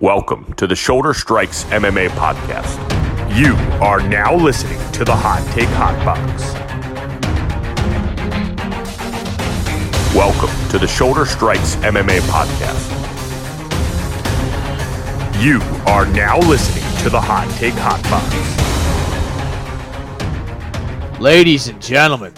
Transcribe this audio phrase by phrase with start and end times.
[0.00, 2.78] Welcome to the Shoulder Strikes MMA podcast.
[3.36, 6.54] You are now listening to the Hot Take Hot Box.
[10.14, 12.94] Welcome to the Shoulder Strikes MMA podcast.
[15.42, 18.00] You are now listening to the Hot Take Hot
[21.10, 21.20] Box.
[21.20, 22.34] Ladies and gentlemen,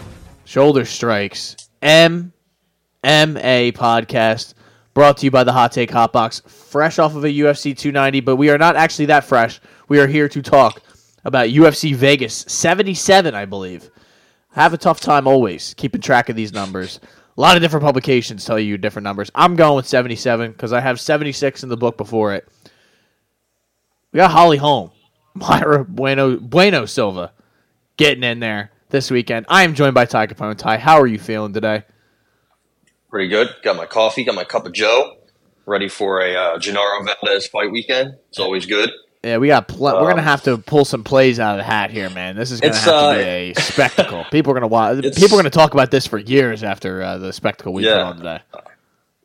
[0.46, 2.32] Shoulder Strikes MMA
[3.04, 4.54] podcast
[5.00, 8.20] brought to you by the Hot Take Hot Box, fresh off of a UFC 290,
[8.20, 9.58] but we are not actually that fresh.
[9.88, 10.82] We are here to talk
[11.24, 13.90] about UFC Vegas 77, I believe.
[14.54, 17.00] I have a tough time always keeping track of these numbers.
[17.38, 19.30] A lot of different publications tell you different numbers.
[19.34, 22.46] I'm going with 77 because I have 76 in the book before it.
[24.12, 24.90] We got Holly Holm,
[25.34, 27.32] Mayra Bueno Bueno Silva
[27.96, 29.46] getting in there this weekend.
[29.48, 30.58] I am joined by Ty Capone.
[30.58, 31.84] Ty, how are you feeling today?
[33.10, 33.54] Pretty good.
[33.62, 35.16] Got my coffee, got my cup of Joe,
[35.66, 38.16] ready for a uh, Genaro Valdez fight weekend.
[38.28, 38.90] It's always good.
[39.24, 39.68] Yeah, we got.
[39.68, 42.36] Pl- um, we're gonna have to pull some plays out of the hat here, man.
[42.36, 44.24] This is gonna have uh, to be a spectacle.
[44.30, 45.02] people are gonna watch.
[45.16, 47.96] People are gonna talk about this for years after uh, the spectacle we yeah.
[47.96, 48.40] put on today.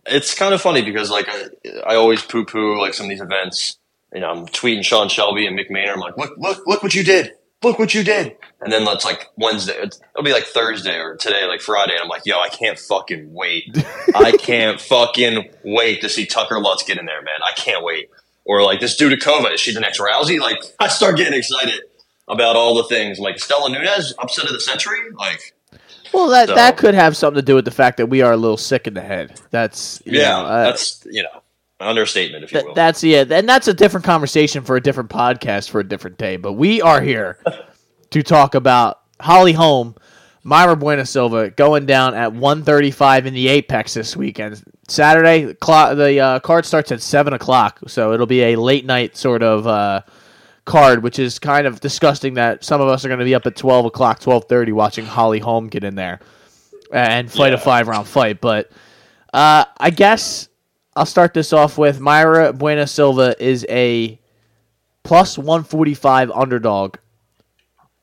[0.08, 1.46] It's kind of funny because like I,
[1.86, 3.78] I always poo poo like some of these events.
[4.14, 5.96] You know, I'm tweeting Sean Shelby and Mick Maynard.
[5.96, 7.34] I'm like, look, look, look what you did
[7.66, 8.36] look what you did.
[8.62, 9.78] And then that's like Wednesday.
[9.78, 11.94] It'll be like Thursday or today, like Friday.
[11.94, 13.78] And I'm like, yo, I can't fucking wait.
[14.16, 17.36] I can't fucking wait to see Tucker Lutz get in there, man.
[17.44, 18.10] I can't wait.
[18.46, 20.40] Or like this Dudakova, is she the next Rousey?
[20.40, 21.82] Like I start getting excited
[22.28, 23.20] about all the things.
[23.20, 25.00] Like Stella Nunes, upset of the century.
[25.14, 25.56] Like,
[26.14, 26.56] well, that so.
[26.56, 28.88] that could have something to do with the fact that we are a little sick
[28.88, 29.40] in the head.
[29.50, 31.42] That's yeah, know, uh, that's you know
[31.86, 32.74] understatement, if you will.
[32.74, 36.38] That's yeah, and that's a different conversation for a different podcast for a different day.
[36.38, 37.40] But we are here
[38.12, 39.96] to talk about Holly Holm,
[40.46, 44.64] Mayra Bueno Silva going down at 135 in the Apex this weekend.
[44.88, 49.42] Saturday, the uh, card starts at seven o'clock, so it'll be a late night sort
[49.42, 50.02] of uh,
[50.66, 53.46] card, which is kind of disgusting that some of us are going to be up
[53.46, 56.20] at 12 o'clock, 12:30 watching Holly Holm get in there
[56.92, 57.56] and fight yeah.
[57.56, 58.42] a five round fight.
[58.42, 58.72] But
[59.34, 60.48] uh, I guess
[60.98, 64.18] I'll start this off with Mayra Bueno Silva is a
[65.04, 66.96] plus 145 underdog.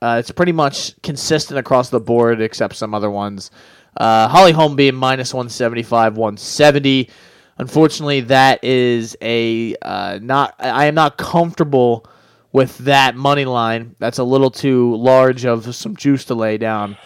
[0.03, 3.51] Uh, it's pretty much consistent across the board, except some other ones.
[3.97, 7.09] Uh, Holly Holm being minus 175, 170.
[7.57, 10.55] Unfortunately, that is a uh, not.
[10.59, 12.07] I am not comfortable
[12.53, 13.97] with that money line.
[14.01, 16.99] That's a little too large of some juice to lay down.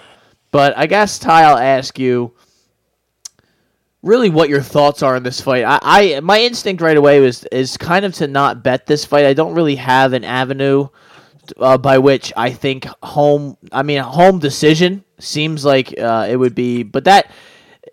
[0.51, 2.33] But I guess Ty, I'll ask you
[4.07, 5.65] really what your thoughts are on this fight.
[5.65, 9.27] I, I my instinct right away was is kind of to not bet this fight.
[9.27, 10.89] I don't really have an avenue
[11.59, 13.57] uh, by which I think Holm.
[13.73, 17.31] I mean, Holm decision seems like uh, it would be, but that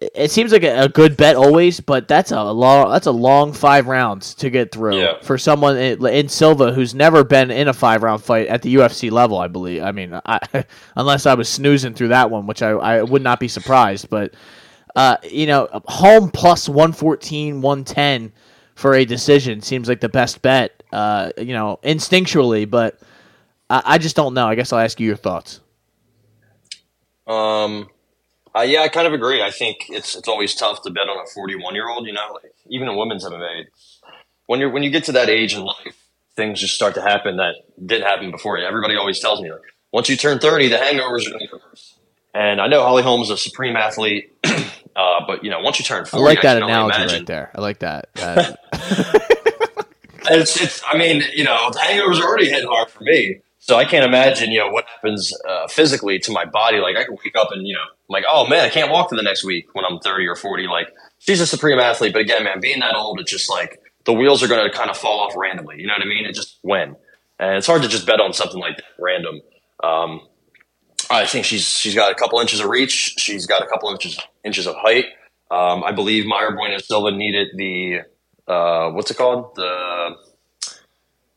[0.02, 1.80] it seems like a, a, good bet always.
[1.80, 5.20] But that's a long that's a long five rounds to get through yeah.
[5.22, 8.76] for someone in, in, Silva who's never been in a five round fight at the
[8.76, 9.38] UFC level.
[9.38, 9.84] I believe.
[9.84, 13.40] I mean, I, unless I was snoozing through that one, which I I would not
[13.40, 14.34] be surprised, but.
[14.96, 18.32] Uh, you know, Holm plus 114, 110
[18.76, 23.00] for a decision seems like the best bet, uh, you know, instinctually, but
[23.70, 24.48] I, I, just don't know.
[24.48, 25.62] I guess I'll ask you your thoughts.
[27.26, 27.90] Um,
[28.56, 29.42] uh, yeah, I kind of agree.
[29.42, 32.06] I think it's it's always tough to bet on a 41 year old.
[32.06, 33.66] You know, like, even in women's MMA,
[34.46, 37.38] when you're when you get to that age in life, things just start to happen
[37.38, 38.58] that didn't happen before.
[38.58, 39.62] Everybody always tells me like,
[39.92, 41.98] once you turn 30, the hangovers are going to get worse.
[42.34, 44.34] And I know Holly Holm is a supreme athlete.
[44.96, 47.28] Uh, but you know, once you turn forty, I like that I analogy imagine, right
[47.28, 47.52] there.
[47.56, 48.10] I like that.
[50.30, 50.84] it's, it's.
[50.88, 54.06] I mean, you know, the hangovers are already hitting hard for me, so I can't
[54.06, 56.80] imagine, you know, what happens uh, physically to my body.
[56.80, 59.10] Like I can wake up and you know, I'm like, oh man, I can't walk
[59.10, 60.68] for the next week when I'm thirty or forty.
[60.68, 60.90] Like
[61.20, 64.44] she's a supreme athlete, but again, man, being that old, it's just like the wheels
[64.44, 65.80] are going to kind of fall off randomly.
[65.80, 66.26] You know what I mean?
[66.26, 66.98] It just when,
[67.40, 69.42] and it's hard to just bet on something like that random.
[69.82, 70.28] Um,
[71.14, 73.16] I think she's she's got a couple inches of reach.
[73.18, 75.06] She's got a couple inches inches of height.
[75.52, 78.02] Um, I believe Mayra Bueno Silva needed the
[78.48, 80.16] uh, what's it called the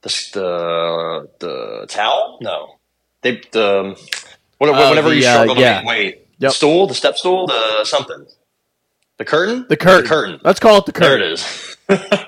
[0.02, 2.38] the the, the towel?
[2.40, 2.78] No,
[3.22, 4.00] they the
[4.58, 5.80] whatever, uh, the, you struggle uh, yeah.
[5.80, 6.22] to make weight.
[6.38, 6.52] Yep.
[6.52, 8.26] stool, the step stool, the something,
[9.16, 10.40] the curtain, the curtain, the curtain.
[10.44, 11.36] Let's call it the curtain.
[11.88, 12.22] There it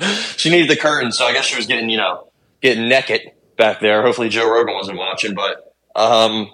[0.00, 0.36] is.
[0.36, 2.28] she needed the curtain, so I guess she was getting you know
[2.60, 4.02] getting naked back there.
[4.02, 6.52] Hopefully Joe Rogan wasn't watching, but um,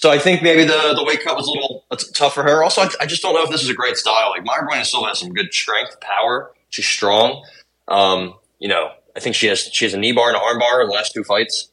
[0.00, 2.64] so I think maybe the, the weight cut was a little tough for her.
[2.64, 4.30] Also, I, I, just don't know if this is a great style.
[4.30, 6.52] Like Mayra Bueno still has some good strength, power.
[6.70, 7.44] She's strong.
[7.86, 10.58] Um, you know, I think she has she has a knee bar and an arm
[10.58, 11.70] bar in the last two fights.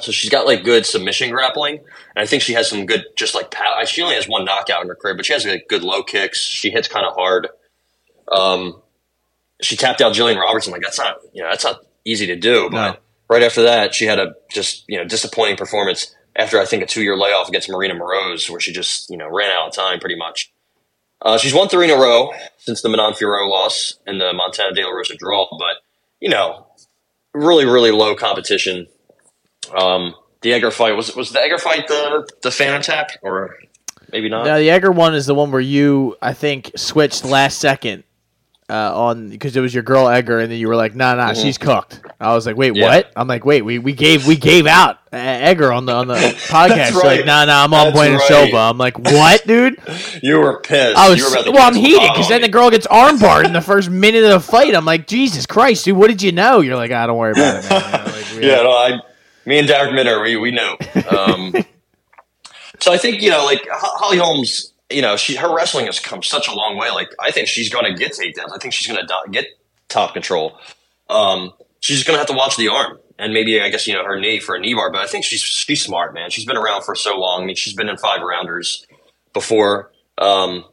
[0.00, 3.34] So she's got like good submission grappling, and I think she has some good just
[3.34, 3.84] like power.
[3.84, 6.40] She only has one knockout in her career, but she has like good low kicks.
[6.40, 7.48] She hits kind of hard.
[8.34, 8.80] Um,
[9.60, 10.72] she tapped out Jillian Robertson.
[10.72, 12.70] Like that's not you know that's not easy to do.
[12.70, 12.98] But No.
[13.28, 16.86] right after that, she had a just you know disappointing performance after I think a
[16.86, 19.98] two year layoff against Marina Moroz, where she just you know ran out of time
[20.00, 20.52] pretty much.
[21.20, 24.74] Uh, she's won three in a row since the Manon Fiorot loss and the Montana
[24.74, 25.76] De La Rosa draw, but
[26.20, 26.66] you know,
[27.32, 28.86] really really low competition.
[29.74, 33.56] Um, the Egger fight was was the Egger fight the the fan attack or
[34.10, 34.44] maybe not?
[34.44, 38.04] Now the Egger one is the one where you, I think, switched last second
[38.72, 41.34] uh, on because it was your girl Egger, and then you were like, "Nah, nah,
[41.34, 42.80] she's cooked." I was like, "Wait, Mm-hmm.
[42.80, 42.86] Yeah.
[42.86, 46.08] what?" I'm like, "Wait, we, we gave we gave out uh, Egger on the on
[46.08, 46.14] the
[46.48, 47.18] podcast." Right.
[47.18, 48.26] Like, nah, nah, I'm on That's Bueno right.
[48.28, 48.56] Silva.
[48.56, 49.76] I'm like, "What, dude?"
[50.22, 50.96] You were pissed.
[50.96, 51.20] I was
[51.52, 54.40] well, I'm heated because then the girl gets armbarred in the first minute of the
[54.40, 54.74] fight.
[54.74, 56.60] I'm like, Jesus Christ, dude, what did you know?
[56.60, 58.04] You're like, ah, don't worry about it, man.
[58.06, 59.00] Like, yeah, no, I,
[59.44, 60.76] me and Derek Minner, we we know.
[61.10, 61.54] Um,
[62.80, 66.22] so I think you know, like Holly Holmes, you know, she her wrestling has come
[66.22, 66.90] such a long way.
[66.90, 68.52] Like I think she's going to get takedowns.
[68.54, 69.46] I think she's going to do- get
[69.88, 70.58] top control.
[71.08, 73.94] Um, she's just going to have to watch the arm and maybe I guess you
[73.94, 74.90] know her knee for a knee bar.
[74.90, 76.30] But I think she's she's smart, man.
[76.30, 77.42] She's been around for so long.
[77.42, 78.86] I mean, she's been in five rounders
[79.32, 79.92] before.
[80.18, 80.64] Um,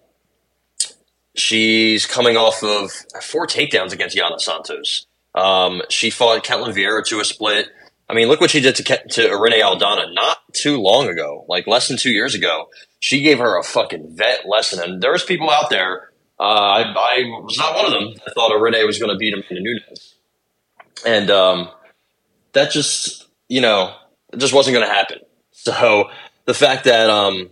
[1.36, 5.06] she's coming off of four takedowns against Yana Santos.
[5.36, 7.68] Um, she fought Ketlin Vieira to a split.
[8.10, 11.68] I mean, look what she did to to Renee Aldana not too long ago, like
[11.68, 12.70] less than two years ago.
[13.00, 16.10] She gave her a fucking vet lesson, and there's people out there.
[16.40, 18.14] Uh, I, I was not one of them.
[18.28, 20.16] I thought Renee was going to beat Amanda Nunes,
[21.06, 21.70] and um,
[22.54, 23.94] that just you know
[24.34, 25.20] it just wasn't going to happen.
[25.52, 26.10] So
[26.46, 27.52] the fact that um,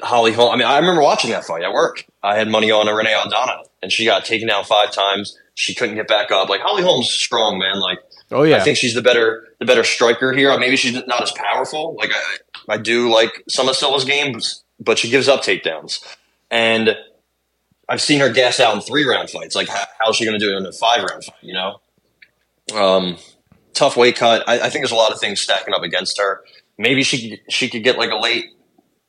[0.00, 0.52] Holly Holm.
[0.52, 2.06] I mean, I remember watching that fight at work.
[2.22, 5.36] I had money on Renee Aldana, and she got taken down five times.
[5.54, 6.48] She couldn't get back up.
[6.48, 7.80] Like Holly Holm's strong, man.
[7.80, 7.98] Like
[8.30, 8.56] Oh yeah.
[8.56, 10.56] I think she's the better the better striker here.
[10.58, 11.94] Maybe she's not as powerful.
[11.98, 16.04] Like I, I do like some of Silla's games, but she gives up takedowns.
[16.50, 16.96] And
[17.88, 19.54] I've seen her gas out in three round fights.
[19.56, 21.36] Like how, how's she going to do it in a five round fight?
[21.42, 21.80] You know,
[22.74, 23.16] um,
[23.72, 24.46] tough weight cut.
[24.48, 26.42] I, I think there's a lot of things stacking up against her.
[26.76, 28.46] Maybe she could- she could get like a late,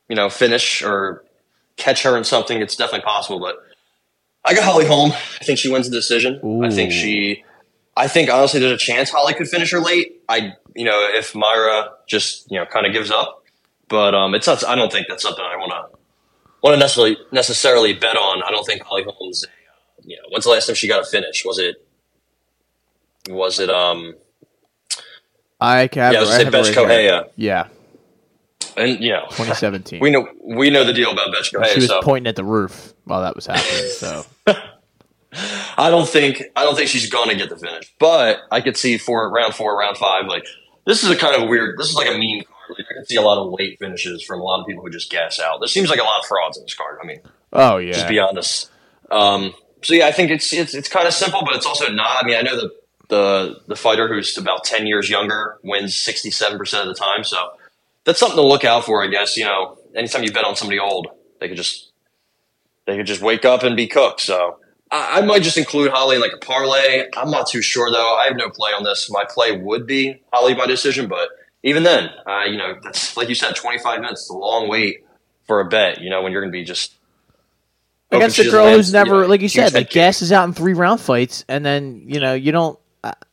[0.08, 1.24] you know, finish or
[1.76, 2.62] catch her in something.
[2.62, 3.58] It's definitely possible, but.
[4.46, 5.12] I got Holly Holm.
[5.12, 6.40] I think she wins the decision.
[6.64, 7.44] I think she
[7.96, 10.22] I think honestly, there's a chance Holly could finish her late.
[10.30, 13.44] I, you know, if Mayra just you know kind of gives up,
[13.88, 14.64] but um, it's not.
[14.66, 15.98] I don't think that's something I want to
[16.62, 18.44] want to necessarily necessarily bet on.
[18.44, 19.46] I don't think Holly Holmes.
[20.04, 21.44] You know, when's the last time she got a finish?
[21.46, 21.86] Was it?
[23.30, 23.70] Was it?
[23.70, 24.16] Um,
[25.60, 26.14] I can.
[26.14, 26.74] yeah, I was say Bethe.
[26.74, 27.68] Correia, Yeah,
[28.78, 30.00] and you know, 2017.
[30.02, 32.94] we know we know the deal about Bethe she was So pointing at the roof
[33.04, 33.90] while that was happening.
[33.92, 34.26] So
[35.34, 38.78] I don't think I don't think she's going to get the finish, but I could
[38.78, 40.46] see for round four, round five, like
[40.86, 41.78] this is a kind of weird.
[41.78, 42.78] This is like a mean card.
[42.78, 44.90] Like, I can see a lot of late finishes from a lot of people who
[44.90, 45.60] just gas out.
[45.60, 47.00] There seems like a lot of frauds in this card.
[47.02, 47.20] I mean,
[47.54, 47.94] oh yeah.
[47.94, 48.70] just be honest.
[49.12, 52.24] Um, so yeah, I think it's it's it's kind of simple, but it's also not.
[52.24, 52.72] I mean, I know the
[53.10, 57.24] the the fighter who's about ten years younger wins sixty seven percent of the time,
[57.24, 57.52] so
[58.04, 59.04] that's something to look out for.
[59.04, 61.08] I guess you know, anytime you bet on somebody old,
[61.40, 61.92] they could just
[62.86, 64.22] they could just wake up and be cooked.
[64.22, 64.59] So
[64.92, 67.06] I, I might just include Holly in like a parlay.
[67.16, 68.16] I'm not too sure though.
[68.18, 69.10] I have no play on this.
[69.12, 71.30] My play would be Holly by decision, but
[71.64, 74.22] even then, uh, you know, that's like you said, 25 minutes.
[74.22, 75.06] It's a long wait
[75.46, 76.02] for a bet.
[76.02, 76.94] You know, when you're going to be just
[78.12, 80.54] against she a girl who's never, you know, like you said, like gasses out in
[80.54, 82.80] three round fights, and then you know you don't.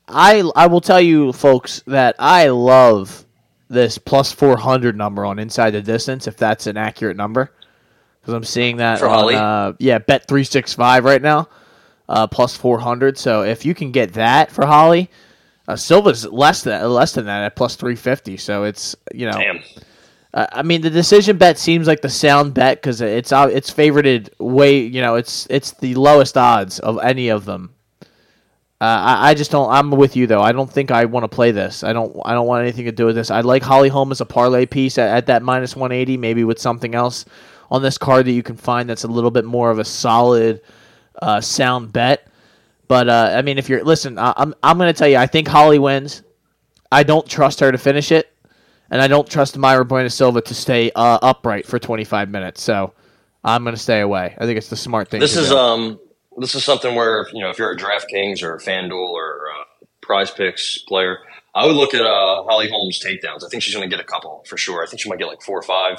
[0.08, 3.24] I I will tell you, folks, that I love
[3.68, 7.50] this plus four hundred number on inside the distance, if that's an accurate number,
[8.26, 11.48] because I'm seeing that For on uh, yeah bet three six five right now,
[12.08, 13.16] uh, plus four hundred.
[13.18, 15.10] So if you can get that for Holly.
[15.68, 19.36] Uh, Silva's less than less than that at plus three fifty, so it's you know
[19.36, 19.60] Damn.
[20.32, 23.72] uh, I mean, the decision bet seems like the sound bet because it's uh, it's
[23.72, 24.78] favorited way.
[24.78, 27.74] You know, it's it's the lowest odds of any of them.
[28.80, 29.68] Uh, I, I just don't.
[29.68, 30.40] I'm with you though.
[30.40, 31.82] I don't think I want to play this.
[31.82, 32.16] I don't.
[32.24, 33.32] I don't want anything to do with this.
[33.32, 36.60] I like Holly Holm as a parlay piece at, at that minus 180, maybe with
[36.60, 37.24] something else
[37.70, 40.60] on this card that you can find that's a little bit more of a solid
[41.20, 42.26] uh, sound bet.
[42.88, 45.26] But uh, I mean, if you're listen, I, I'm I'm going to tell you, I
[45.26, 46.22] think Holly wins.
[46.92, 48.32] I don't trust her to finish it,
[48.90, 52.62] and I don't trust Mayra Bueno Silva to stay uh, upright for 25 minutes.
[52.62, 52.94] So
[53.42, 54.36] I'm going to stay away.
[54.38, 55.20] I think it's the smart thing.
[55.20, 55.56] This is do.
[55.56, 56.00] um
[56.38, 59.86] this is something where you know if you're a DraftKings or a FanDuel or uh,
[60.00, 61.18] Prize Picks player,
[61.54, 63.44] I would look at uh, Holly Holm's takedowns.
[63.44, 64.82] I think she's going to get a couple for sure.
[64.82, 65.98] I think she might get like four or five.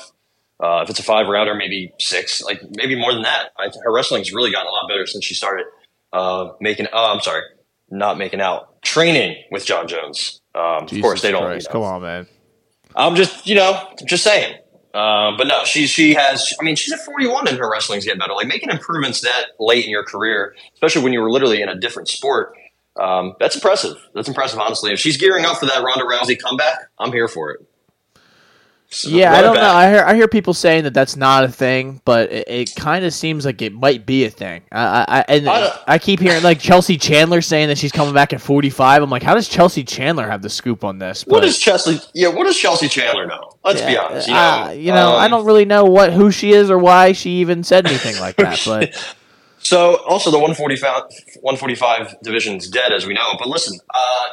[0.59, 3.49] Uh, if it's a five rounder, maybe six, like maybe more than that.
[3.57, 5.67] I, her wrestling's really gotten a lot better since she started
[6.13, 6.87] uh, making.
[6.91, 7.43] Oh, I'm sorry,
[7.89, 10.41] not making out, training with Jon Jones.
[10.55, 11.43] Um, of course, they don't.
[11.43, 12.27] Christ, you know, Come on, man.
[12.95, 14.55] I'm just, you know, just saying.
[14.93, 16.53] Um, but no, she she has.
[16.59, 18.33] I mean, she's at 41 and her wrestling's getting better.
[18.33, 21.75] Like making improvements that late in your career, especially when you were literally in a
[21.79, 22.55] different sport.
[22.99, 23.95] Um, that's impressive.
[24.15, 24.91] That's impressive, honestly.
[24.91, 27.59] If she's gearing up for that Ronda Rousey comeback, I'm here for it.
[28.89, 29.63] So yeah, I don't back.
[29.63, 29.69] know.
[29.69, 33.03] I hear I hear people saying that that's not a thing, but it, it kind
[33.03, 34.61] of seems like it might be a thing.
[34.71, 38.31] I, I and I, I, keep hearing like Chelsea Chandler saying that she's coming back
[38.31, 39.03] at 45.
[39.03, 41.25] I'm like, how does Chelsea Chandler have the scoop on this?
[41.25, 41.99] But, what does Chelsea?
[42.13, 43.57] Yeah, what does Chelsea Chandler know?
[43.65, 44.27] Let's yeah, be honest.
[44.29, 46.77] You know, uh, you know um, I don't really know what who she is or
[46.77, 48.61] why she even said anything like that.
[48.65, 49.15] But
[49.59, 51.03] so also the 145
[51.41, 53.33] 145 division's dead as we know.
[53.37, 54.29] But listen, uh,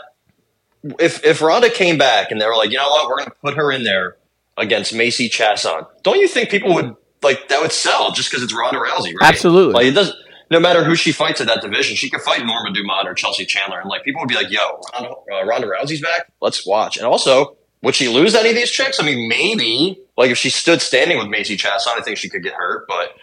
[1.00, 3.36] if if Ronda came back and they were like, you know what, we're going to
[3.42, 4.16] put her in there
[4.56, 5.86] against Macy Chiasson.
[6.02, 9.30] Don't you think people would like that would sell just because it's Ronda Rousey, right?
[9.30, 9.74] Absolutely.
[9.74, 10.16] Like it doesn't.
[10.50, 13.46] No matter who she fights in that division, she could fight Norma Dumont or Chelsea
[13.46, 14.60] Chandler, and like people would be like, "Yo,
[14.92, 16.30] Ronda, uh, Ronda Rousey's back.
[16.40, 19.00] Let's watch." And also, would she lose any of these chicks?
[19.00, 20.00] I mean, maybe.
[20.16, 22.86] Like if she stood standing with Macy Chiasson, I think she could get hurt.
[22.86, 23.16] But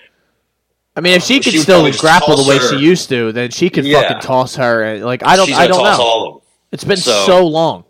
[0.95, 2.67] I mean, if she could she still grapple the way her.
[2.67, 4.01] she used to, then she could yeah.
[4.01, 4.99] fucking toss her.
[4.99, 6.41] Like I don't, I don't know.
[6.71, 7.85] It's been so, so long.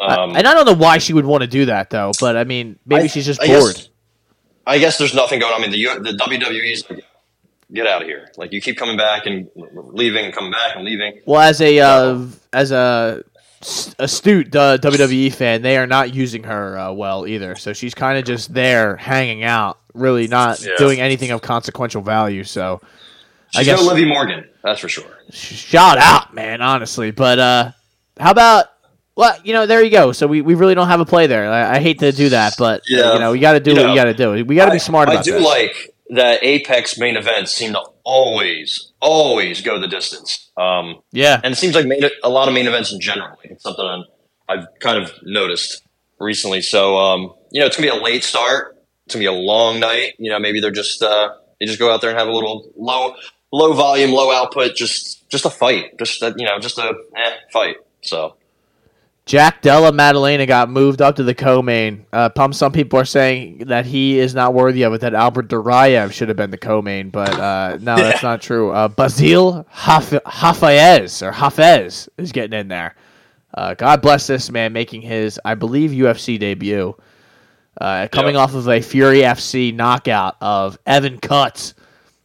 [0.00, 2.44] Um, and I don't know why she would want to do that though, but I
[2.44, 3.74] mean, maybe I, she's just I bored.
[3.74, 3.88] Guess,
[4.66, 5.60] I guess there's nothing going on.
[5.60, 7.04] I mean, the the WWE's like,
[7.72, 8.28] get out of here.
[8.36, 11.20] Like you keep coming back and leaving and coming back and leaving.
[11.26, 13.24] Well, as a uh, as a
[13.98, 17.56] astute uh, WWE fan, they are not using her uh, well either.
[17.56, 20.72] So she's kind of just there hanging out, really not yeah.
[20.78, 22.44] doing anything of consequential value.
[22.44, 22.80] So
[23.50, 25.18] she's I guess no Livy Morgan, that's for sure.
[25.30, 27.10] Shout out, man, honestly.
[27.10, 27.72] But uh,
[28.18, 28.66] how about
[29.18, 30.12] well, you know, there you go.
[30.12, 31.50] So we, we really don't have a play there.
[31.50, 33.14] I, I hate to do that, but yeah.
[33.14, 34.44] you know, we got to do you what know, we got to do.
[34.44, 35.42] We got to be smart about I do this.
[35.44, 40.52] like that Apex main events seem to always, always go the distance.
[40.56, 43.36] Um, yeah, and it seems like main, a lot of main events in general.
[43.42, 44.04] It's something
[44.48, 45.82] I've kind of noticed
[46.20, 46.62] recently.
[46.62, 48.78] So um, you know, it's gonna be a late start.
[49.06, 50.14] It's gonna be a long night.
[50.18, 52.70] You know, maybe they're just uh, they just go out there and have a little
[52.76, 53.16] low
[53.52, 57.32] low volume, low output, just just a fight, just a, you know, just a eh,
[57.52, 57.78] fight.
[58.02, 58.36] So
[59.28, 62.06] Jack Della Maddalena got moved up to the co-main.
[62.14, 65.02] Uh, some people are saying that he is not worthy of it.
[65.02, 68.70] That Albert Duraev should have been the co-main, but uh, no, that's not true.
[68.70, 72.94] Uh, Bassil Haf- Hafez or Hafez is getting in there.
[73.52, 76.96] Uh, God bless this man making his, I believe, UFC debut.
[77.78, 78.44] Uh, coming yep.
[78.44, 81.74] off of a Fury FC knockout of Evan Cutts.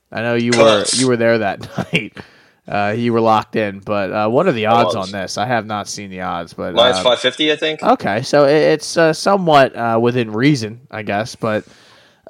[0.10, 0.94] I know you Cutts.
[0.94, 1.60] were you were there that
[1.94, 2.18] night
[2.67, 3.79] uh, you were locked in.
[3.79, 5.38] But uh, what are the odds on this?
[5.38, 7.84] I have not seen the odds, but mine's uh, five fifty, I think.
[7.84, 11.36] Okay, so it's uh, somewhat uh, within reason, I guess.
[11.36, 11.65] But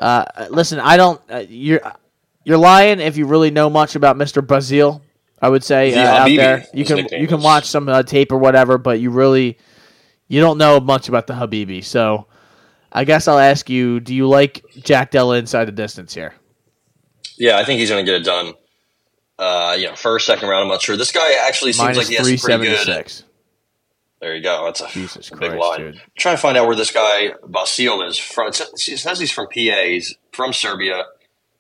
[0.02, 1.22] uh, listen, I don't.
[1.50, 1.82] you're
[2.44, 5.02] you're lying if you really know much about Mister Bassil.
[5.42, 9.00] I would say out there, you can you can watch some tape or whatever, but
[9.00, 9.58] you really
[10.28, 11.84] you don't know much about the Habibi.
[11.84, 12.28] So
[12.92, 16.34] I guess I'll ask you: Do you like Jack Della inside the distance here?
[17.38, 18.54] Yeah, I think he's going to get it done
[19.40, 20.64] uh, you know, first, second round.
[20.64, 20.98] I'm not sure.
[20.98, 23.24] This guy actually seems Minus like he has pretty good.
[24.24, 24.64] There you go.
[24.66, 25.80] That's a, Jesus a big Christ, line.
[25.80, 25.96] Dude.
[25.96, 28.48] I'm trying to find out where this guy Bassil is from.
[28.48, 29.84] It says he's from PA.
[29.84, 31.04] He's from Serbia,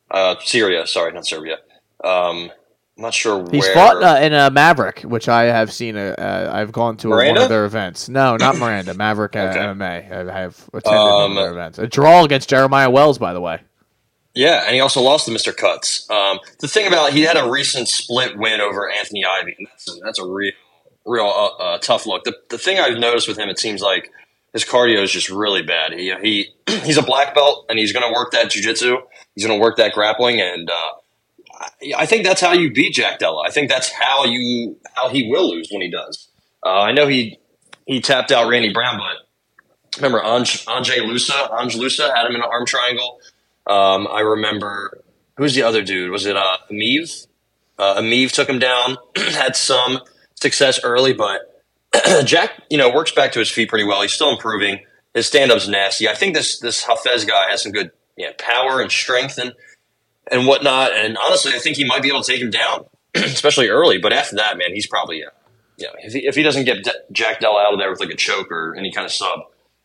[0.09, 0.87] uh, Syria.
[0.87, 1.57] Sorry, not Serbia.
[2.01, 2.51] Um,
[2.95, 3.39] I'm not sure.
[3.39, 3.73] Where He's where.
[3.73, 5.97] fought uh, in a Maverick, which I have seen.
[5.97, 8.07] Uh, uh I've gone to one of their events.
[8.07, 8.93] No, not Miranda.
[8.97, 9.59] Maverick uh, okay.
[9.59, 10.29] MMA.
[10.29, 11.79] I have attended um, their events.
[11.79, 13.59] A draw against Jeremiah Wells, by the way.
[14.33, 15.55] Yeah, and he also lost to Mr.
[15.55, 16.09] Cutts.
[16.09, 19.89] Um, the thing about he had a recent split win over Anthony Ivy, and that's
[19.89, 20.51] a, that's a real,
[21.05, 22.23] real uh, uh, tough look.
[22.23, 24.11] The, the thing I've noticed with him, it seems like
[24.51, 25.93] his cardio is just really bad.
[25.93, 26.49] He he
[26.83, 29.01] he's a black belt, and he's going to work that jujitsu.
[29.35, 33.19] He's going to work that grappling, and uh, I, think that's how you beat Jack
[33.19, 33.43] Della.
[33.45, 36.29] I think that's how you how he will lose when he does.
[36.65, 37.39] Uh, I know he
[37.85, 42.41] he tapped out Randy Brown, but remember Anj, Ange Loosa, Ange Loosa had him in
[42.41, 43.19] an arm triangle.
[43.65, 45.03] Um, I remember
[45.37, 46.11] who's the other dude?
[46.11, 47.27] Was it uh, Amiv?
[47.77, 49.99] Uh, Amiv took him down, had some
[50.35, 51.63] success early, but
[52.25, 54.01] Jack, you know, works back to his feet pretty well.
[54.01, 54.79] He's still improving.
[55.13, 56.09] His stand up's nasty.
[56.09, 59.53] I think this this Hafez guy has some good yeah, power and strength and
[60.31, 60.91] and whatnot.
[60.93, 63.99] And honestly, I think he might be able to take him down, especially early.
[63.99, 65.29] But after that, man, he's probably uh,
[65.77, 67.99] you know, if he, if he doesn't get De- Jack Dell out of there with
[67.99, 69.41] like a choke or any kind of sub,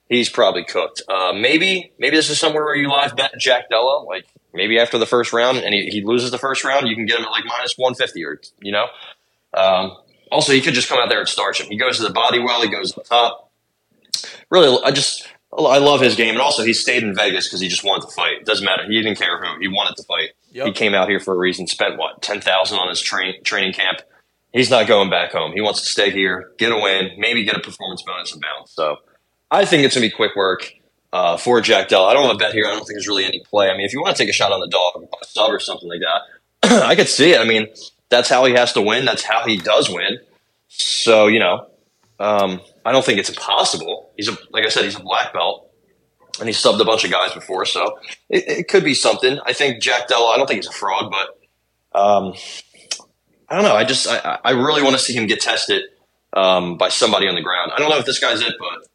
[0.09, 1.03] he's probably cooked.
[1.09, 4.99] Uh, maybe maybe this is somewhere where you live bet Jack Della, like maybe after
[4.99, 7.31] the first round and he, he loses the first round, you can get him at
[7.31, 8.87] like minus one fifty or you know.
[9.55, 9.97] Um,
[10.31, 11.69] also, he could just come out there and starch him.
[11.69, 12.61] He goes to the body well.
[12.63, 13.51] He goes up top.
[14.51, 17.69] Really, I just I love his game, and also he stayed in Vegas because he
[17.69, 18.39] just wanted to fight.
[18.41, 18.85] It doesn't matter.
[18.87, 19.59] He didn't care who.
[19.61, 20.31] He wanted to fight.
[20.53, 20.67] Yep.
[20.67, 21.67] He came out here for a reason.
[21.67, 24.01] Spent what ten thousand on his train training camp.
[24.53, 25.53] He's not going back home.
[25.53, 28.73] He wants to stay here, get a win, maybe get a performance bonus and bounce.
[28.73, 28.97] So
[29.51, 30.73] I think it's gonna be quick work.
[31.13, 32.05] uh, for Jack Dell.
[32.05, 32.67] I don't have a bet here.
[32.67, 33.71] I don't think there's really any play.
[33.71, 35.59] I mean, if you want to take a shot on the dog, a sub or
[35.59, 37.41] something like that, I could see it.
[37.41, 37.67] I mean,
[38.11, 39.07] that's how he has to win.
[39.07, 40.19] That's how he does win.
[40.69, 41.67] So you know,
[42.21, 44.13] um, I don't think it's impossible.
[44.17, 45.71] He's a like I said, he's a black belt,
[46.41, 49.39] and he's subbed a bunch of guys before, so it, it could be something.
[49.47, 50.27] I think Jack Dell.
[50.27, 52.35] I don't think he's a fraud, but um,
[53.49, 53.75] I don't know.
[53.75, 55.85] I just I, I really want to see him get tested
[56.35, 57.73] um, by somebody on the ground.
[57.75, 58.87] I don't know if this guy's it, but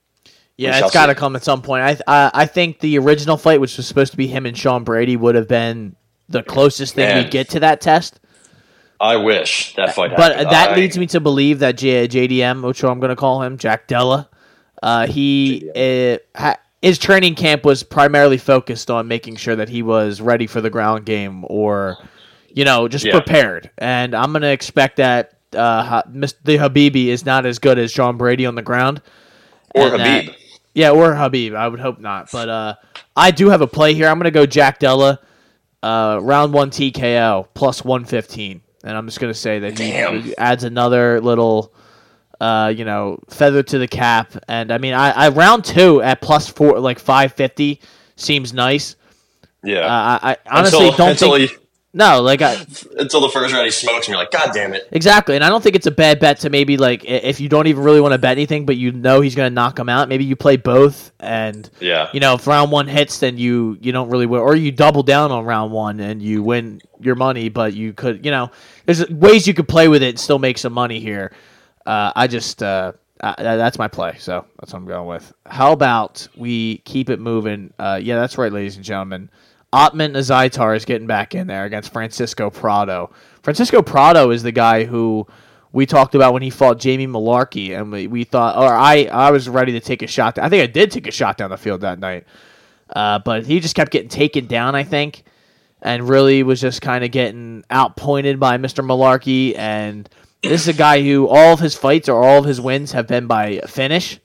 [0.58, 1.84] yeah, it's got to come at some point.
[1.84, 4.84] I, I I think the original fight, which was supposed to be him and Sean
[4.84, 5.96] Brady, would have been
[6.30, 8.20] the closest thing we get to that test.
[9.00, 10.12] I wish that fight.
[10.16, 10.52] But happened.
[10.52, 13.58] that I, leads me to believe that J, JDM, which I'm going to call him,
[13.58, 14.30] Jack Della,
[14.82, 19.82] uh, he uh, ha, his training camp was primarily focused on making sure that he
[19.82, 21.98] was ready for the ground game or,
[22.50, 23.14] you know, just yeah.
[23.14, 23.72] prepared.
[23.78, 28.18] And I'm going to expect that uh, the Habibi is not as good as John
[28.18, 29.02] Brady on the ground.
[29.74, 30.28] Or Habib.
[30.28, 30.36] That,
[30.74, 31.54] yeah, or Habib.
[31.54, 32.30] I would hope not.
[32.32, 32.76] But uh,
[33.16, 34.08] I do have a play here.
[34.08, 35.20] I'm going to go Jack Della,
[35.82, 40.34] uh, round one TKO, plus 115 and I'm just gonna say that he Damn.
[40.38, 41.74] adds another little,
[42.40, 44.34] uh, you know, feather to the cap.
[44.48, 47.80] And I mean, I, I round two at plus four, like five fifty,
[48.16, 48.96] seems nice.
[49.64, 51.52] Yeah, uh, I, I, honestly until, don't until think.
[51.52, 51.58] He,
[51.96, 52.54] no, like I,
[52.98, 54.88] until the first round he smokes, and you're like, God damn it!
[54.92, 57.68] Exactly, and I don't think it's a bad bet to maybe like if you don't
[57.68, 60.10] even really want to bet anything, but you know he's going to knock him out.
[60.10, 63.92] Maybe you play both, and yeah, you know if round one hits, then you you
[63.92, 67.50] don't really win, or you double down on round one and you win your money,
[67.50, 68.50] but you could, you know,
[68.86, 71.32] there's ways you could play with it and still make some money here.
[71.86, 75.32] Uh, I just uh, I, that's my play, so that's what I'm going with.
[75.46, 77.74] How about we keep it moving?
[77.78, 79.30] Uh, yeah, that's right, ladies and gentlemen.
[79.74, 83.10] Ottman Azaitar is getting back in there against Francisco Prado.
[83.42, 85.26] Francisco Prado is the guy who
[85.72, 89.32] we talked about when he fought Jamie Mullarkey, and we, we thought, or I, I
[89.32, 90.38] was ready to take a shot.
[90.38, 92.28] I think I did take a shot down the field that night,
[92.96, 94.76] uh, but he just kept getting taken down.
[94.76, 95.24] I think,
[95.82, 98.86] and really was just kind of getting outpointed by Mr.
[98.86, 99.58] Mullarkey.
[99.58, 100.08] And
[100.44, 103.08] this is a guy who all of his fights or all of his wins have
[103.08, 104.20] been by finish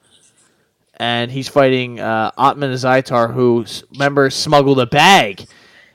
[0.99, 5.47] and he's fighting uh, Ottman Zaitar, who remember smuggled a bag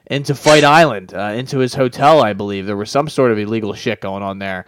[0.06, 2.65] into Fight Island, uh, into his hotel, I believe.
[2.65, 4.65] There was some sort of illegal shit going on there,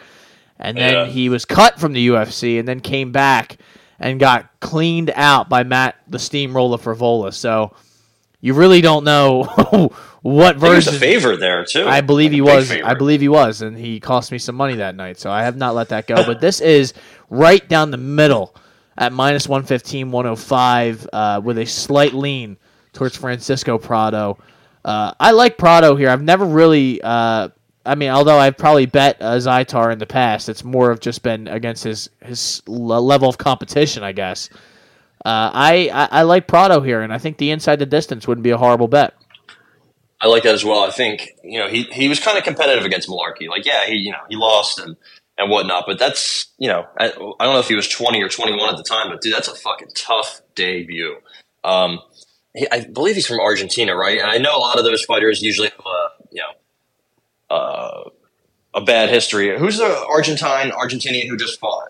[0.60, 1.06] and then yeah.
[1.06, 3.58] he was cut from the UFC, and then came back
[4.00, 7.34] and got cleaned out by Matt the Steamroller Frevola.
[7.34, 7.74] So
[8.42, 9.44] you really don't know
[10.22, 10.94] what version.
[10.94, 11.86] He was a favor there too.
[11.88, 12.72] I believe like he was.
[12.72, 15.18] I believe he was, and he cost me some money that night.
[15.18, 16.26] So I have not let that go.
[16.26, 16.94] but this is
[17.30, 18.54] right down the middle
[18.98, 22.58] at minus 115, 105 uh, with a slight lean
[22.94, 24.38] towards Francisco Prado.
[24.84, 26.10] Uh, I like Prado here.
[26.10, 27.50] I've never really, uh,
[27.86, 31.24] I mean, although I've probably bet uh, Zaitar in the past, it's more of just
[31.24, 34.50] been against his his level of competition, I guess.
[35.26, 38.44] Uh, I, I, I like Prado here, and I think the inside the distance wouldn't
[38.44, 39.16] be a horrible bet.
[40.22, 40.84] I like that as well.
[40.84, 43.50] I think you know he he was kind of competitive against Mullarkey.
[43.50, 44.96] Like, yeah, he you know he lost and
[45.38, 45.86] and whatnot.
[45.88, 48.78] But that's, you know, I, I, don't know if he was 20 or 21 at
[48.78, 51.16] the time, but dude, that's a fucking tough debut.
[51.64, 52.00] Um,
[52.54, 54.20] he, I believe he's from Argentina, right?
[54.20, 58.10] And I know a lot of those fighters usually have a, you know, uh,
[58.74, 59.58] a bad history.
[59.58, 61.90] Who's the Argentine, Argentinian who just fought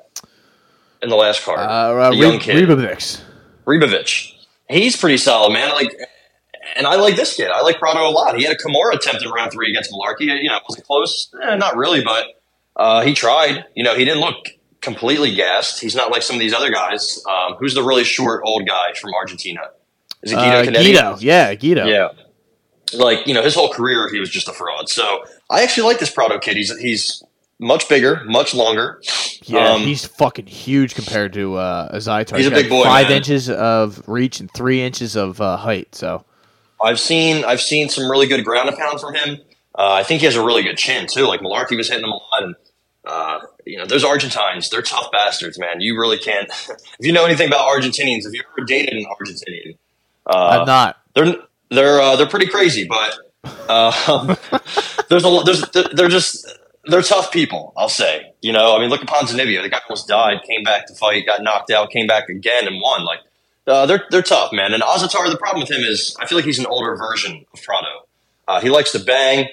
[1.01, 1.59] in the last card?
[1.59, 2.55] Uh, the young kid.
[2.55, 3.21] Ribovics.
[3.65, 4.33] Ribovic.
[4.69, 5.69] He's pretty solid, man.
[5.71, 5.95] Like,
[6.75, 7.49] and I like this kid.
[7.51, 8.37] I like Prado a lot.
[8.37, 10.41] He had a Kimura attempt in round three against Mullarkey.
[10.41, 11.33] You know, it was it close?
[11.43, 12.41] Eh, not really, but
[12.75, 13.65] uh, he tried.
[13.75, 14.49] You know, he didn't look
[14.81, 15.81] completely gassed.
[15.81, 17.23] He's not like some of these other guys.
[17.29, 19.61] Um, who's the really short old guy from Argentina?
[20.21, 21.85] Is it Guido uh, Guido, yeah, Guido.
[21.85, 22.09] Yeah.
[22.93, 24.89] Like, you know, his whole career he was just a fraud.
[24.89, 26.57] So I actually like this Prado kid.
[26.57, 27.23] He's he's
[27.59, 29.01] much bigger, much longer.
[29.43, 32.37] Yeah, um, he's fucking huge compared to uh, Azaitar.
[32.37, 32.83] He's, he's a big boy.
[32.83, 33.17] Five man.
[33.17, 35.93] inches of reach and three inches of uh, height.
[35.95, 36.25] So
[36.81, 39.37] I've seen I've seen some really good ground and pound from him.
[39.77, 41.27] Uh, I think he has a really good chin too.
[41.27, 42.55] Like Mullarkey was hitting him a lot, and
[43.05, 45.79] uh, you know, those Argentines, they're tough bastards, man.
[45.79, 46.49] You really can't.
[46.99, 49.77] if you know anything about Argentinians, have you ever dated an Argentinian?
[50.25, 50.97] Uh, I've not.
[51.13, 51.35] They're
[51.69, 53.17] they're uh, they're pretty crazy, but
[53.69, 54.35] uh,
[55.09, 55.63] there's a lot, there's
[55.93, 56.47] they're just
[56.85, 57.73] they're tough people.
[57.77, 58.33] I'll say.
[58.41, 59.61] You know, I mean, look at Ponzinibbio.
[59.61, 62.81] The guy almost died, came back to fight, got knocked out, came back again and
[62.81, 63.05] won.
[63.05, 63.19] Like
[63.67, 64.73] uh, they're they're tough, man.
[64.73, 67.61] And Azaitar, the problem with him is I feel like he's an older version of
[67.61, 68.07] Prado.
[68.47, 69.47] Uh, he likes to bang.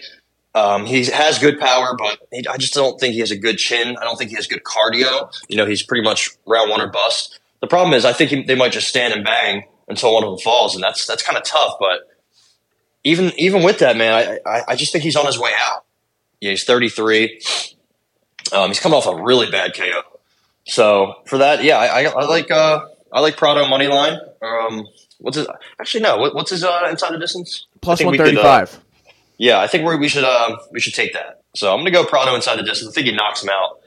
[0.55, 3.57] Um, he has good power, but he, I just don't think he has a good
[3.57, 3.97] chin.
[3.97, 5.33] I don't think he has good cardio.
[5.49, 7.38] You know, he's pretty much round one or bust.
[7.61, 10.31] The problem is, I think he, they might just stand and bang until one of
[10.31, 11.77] them falls, and that's that's kind of tough.
[11.81, 12.09] But
[13.05, 15.85] even even with that, man, I, I, I just think he's on his way out.
[16.41, 17.41] Yeah, he's 33.
[18.53, 20.03] Um, he's coming off a really bad KO.
[20.65, 24.19] So for that, yeah, I, I, I like uh, I like Prado money line.
[24.43, 24.87] Um,
[25.19, 25.47] what's his?
[25.81, 26.19] Actually, no.
[26.19, 27.67] What, what's his uh, inside the distance?
[27.81, 28.81] Plus think one thirty uh, five.
[29.42, 31.40] Yeah, I think we we should um, we should take that.
[31.57, 32.90] So I'm going to go Prado inside the distance.
[32.90, 33.81] I think he knocks him out.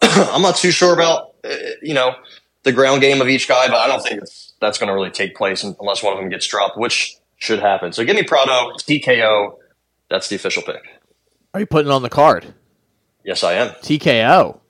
[0.32, 2.14] I'm not too sure about uh, you know
[2.62, 5.10] the ground game of each guy, but I don't think it's, that's going to really
[5.10, 7.92] take place unless one of them gets dropped, which should happen.
[7.92, 9.56] So give me Prado TKO.
[10.08, 10.82] That's the official pick.
[11.52, 12.54] Are you putting it on the card?
[13.24, 13.70] Yes, I am.
[13.82, 14.60] TKO.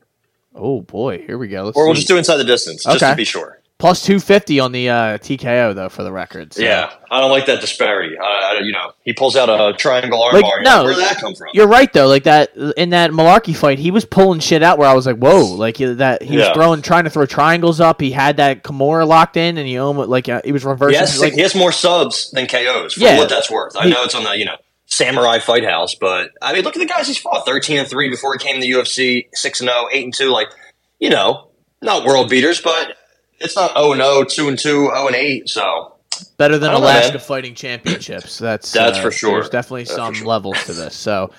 [0.54, 1.64] Oh boy, here we go.
[1.64, 2.00] Let's Or we'll see.
[2.00, 3.10] just do inside the distance, just Okay.
[3.10, 3.60] to be sure.
[3.82, 6.54] Plus two fifty on the uh, TKO though for the record.
[6.54, 8.16] so- Yeah, I don't like that disparity.
[8.16, 10.40] I, you know, he pulls out a triangle armbar.
[10.40, 11.48] Like, no, where did that come from?
[11.52, 12.06] You're right though.
[12.06, 15.16] Like that in that Mullarkey fight, he was pulling shit out where I was like,
[15.16, 16.52] "Whoa!" Like that he was Yeah.
[16.54, 18.00] throwing, trying to throw triangles up.
[18.00, 21.00] He had that Kimura locked in, and he almost like uh, he was reversing.
[21.00, 23.18] has, like, he has more subs than KOs for Yeah.
[23.18, 23.76] what that's worth.
[23.76, 26.76] I He- know it's on the you know Samurai Fight House, but I mean, look
[26.76, 29.60] at the guys he's fought: thirteen and three before he came to the UFC, six
[29.60, 30.28] and 0, 8 and two.
[30.30, 30.50] Like,
[31.00, 31.48] you know,
[31.82, 32.94] not world beaters, but
[33.42, 35.48] it's not 0 and 0, 2 and 2, 0 and eight.
[35.48, 35.94] So
[36.36, 37.18] better than don't know, Alaska.
[37.18, 38.38] Fighting Championships.
[38.38, 39.32] That's That's uh, for sure.
[39.40, 40.26] There's definitely That's some sure.
[40.26, 40.94] levels to this.
[40.94, 41.30] So,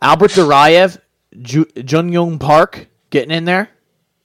[0.00, 0.98] Albert Duraev,
[1.42, 3.70] Ju- Jun Park getting in there.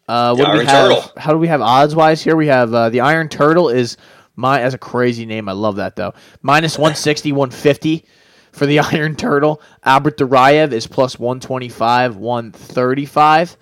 [0.08, 0.90] Uh, what The do we have?
[0.90, 1.12] Turtle.
[1.18, 2.36] How do we have odds wise here?
[2.36, 3.98] We have uh, the Iron Turtle is
[4.36, 5.48] my as a crazy name.
[5.48, 6.14] I love that though.
[6.42, 8.06] Minus 160, 150
[8.52, 9.62] for the Iron Turtle.
[9.84, 13.58] Albert Duraev is plus 125, 135.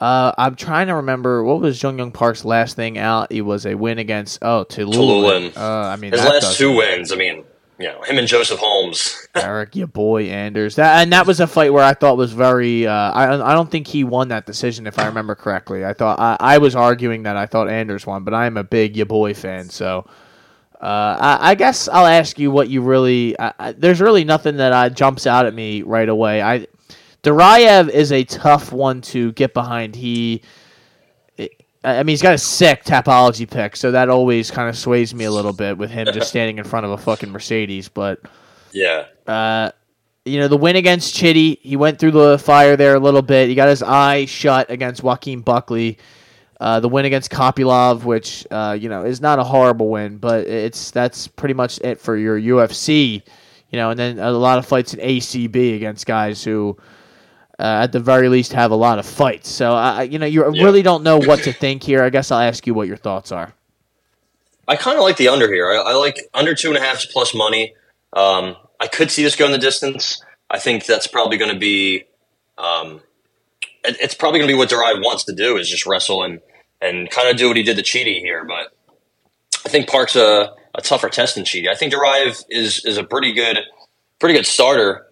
[0.00, 3.30] Uh, I'm trying to remember what was Jun Yong Park's last thing out.
[3.30, 5.52] It was a win against oh Tiuliulin.
[5.52, 5.56] Tiuliulin.
[5.56, 7.12] Uh, I mean his last two wins.
[7.12, 7.44] I mean,
[7.78, 9.26] you know, him and Joseph Holmes.
[9.34, 10.76] Eric, your boy Anders.
[10.76, 12.86] That and that was a fight where I thought was very.
[12.86, 15.84] Uh, I I don't think he won that decision if I remember correctly.
[15.84, 18.64] I thought I, I was arguing that I thought Anders won, but I am a
[18.64, 20.06] big your boy fan, so.
[20.80, 23.40] Uh, I, I guess I'll ask you what you really.
[23.40, 26.42] I, I, there's really nothing that uh, jumps out at me right away.
[26.42, 26.66] I,
[27.24, 29.96] Duraev is a tough one to get behind.
[29.96, 30.42] He,
[31.82, 35.24] I mean, he's got a sick topology pick, so that always kind of sways me
[35.24, 37.88] a little bit with him just standing in front of a fucking Mercedes.
[37.88, 38.20] But
[38.72, 39.70] yeah, uh,
[40.24, 43.48] you know, the win against Chidi, he went through the fire there a little bit.
[43.48, 45.98] He got his eye shut against Joaquin Buckley.
[46.60, 50.46] Uh, the win against Kopylov, which uh, you know is not a horrible win, but
[50.46, 53.22] it's that's pretty much it for your UFC.
[53.70, 56.76] You know, and then a lot of fights in ACB against guys who,
[57.58, 59.48] at the very least, have a lot of fights.
[59.48, 60.64] So, you know, you Yeah.
[60.64, 62.02] really don't know what to think here.
[62.02, 63.54] I guess I'll ask you what your thoughts are.
[64.66, 65.70] I kind of like the under here.
[65.70, 67.74] I, I like under two and a half plus money.
[68.12, 70.22] Um, I could see this go in the distance.
[70.50, 72.04] I think that's probably going to be.
[72.56, 73.00] Um,
[73.84, 76.40] it, it's probably going to be what Duraev wants to do is just wrestle and
[76.80, 78.44] and kind of do what he did to Chidi here.
[78.44, 78.74] But
[79.64, 81.68] I think Park's a, a tougher test than Chidi.
[81.68, 83.58] I think Duraev is is a pretty good
[84.18, 85.06] pretty good starter,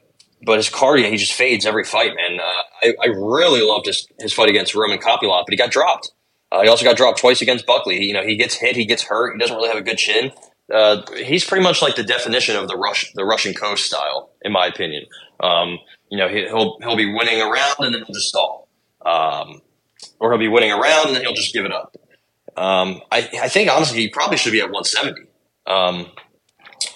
[0.45, 2.41] but his cardio he just fades every fight, man.
[2.41, 6.13] Uh, I, I really loved his his fight against Roman Kopylov, but he got dropped.
[6.51, 7.99] Uh, he also got dropped twice against Buckley.
[7.99, 9.33] He, you know, he gets hit, he gets hurt.
[9.33, 10.33] He doesn't really have a good chin.
[10.73, 14.53] Uh, he's pretty much like the definition of the rush, the Russian coast style, in
[14.53, 15.07] my opinion.
[15.41, 15.79] Um,
[16.11, 18.69] you know, he, he'll he'll be winning around and then he'll just stall,
[19.05, 19.63] um,
[20.21, 21.97] or he'll be winning around and then he'll just give it up.
[22.57, 25.23] Um, I, I think honestly he probably should be at 170.
[25.67, 26.11] Um,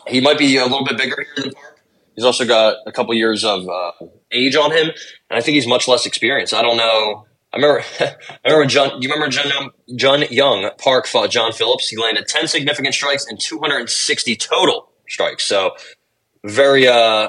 [0.07, 1.76] he might be a little bit bigger here than Park.
[2.17, 3.93] He's also got a couple years of uh,
[4.33, 6.55] age on him, and I think he's much less experienced.
[6.55, 7.27] I don't know.
[7.53, 9.03] I remember, I remember John.
[9.03, 11.89] You remember John, John Young Park fought John Phillips.
[11.89, 15.45] He landed ten significant strikes and two hundred and sixty total strikes.
[15.45, 15.73] So
[16.43, 17.29] very, uh,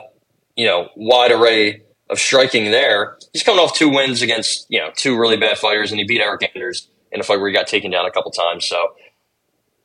[0.56, 3.17] you know, wide array of striking there.
[3.34, 6.21] He's coming off two wins against you know two really bad fighters, and he beat
[6.21, 8.65] Eryk Anders in a fight where he got taken down a couple times.
[8.65, 8.78] So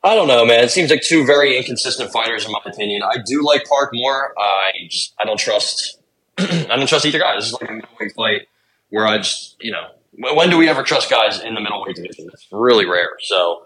[0.03, 0.63] I don't know, man.
[0.63, 3.01] It seems like two very inconsistent fighters, in my opinion.
[3.03, 4.33] I do like Park more.
[4.37, 5.97] I just I don't trust
[6.37, 7.35] I don't trust either guy.
[7.35, 8.41] This is like a middleweight fight
[8.89, 9.87] where I just you know
[10.33, 12.27] when do we ever trust guys in the middleweight division?
[12.33, 13.11] It's really rare.
[13.19, 13.63] So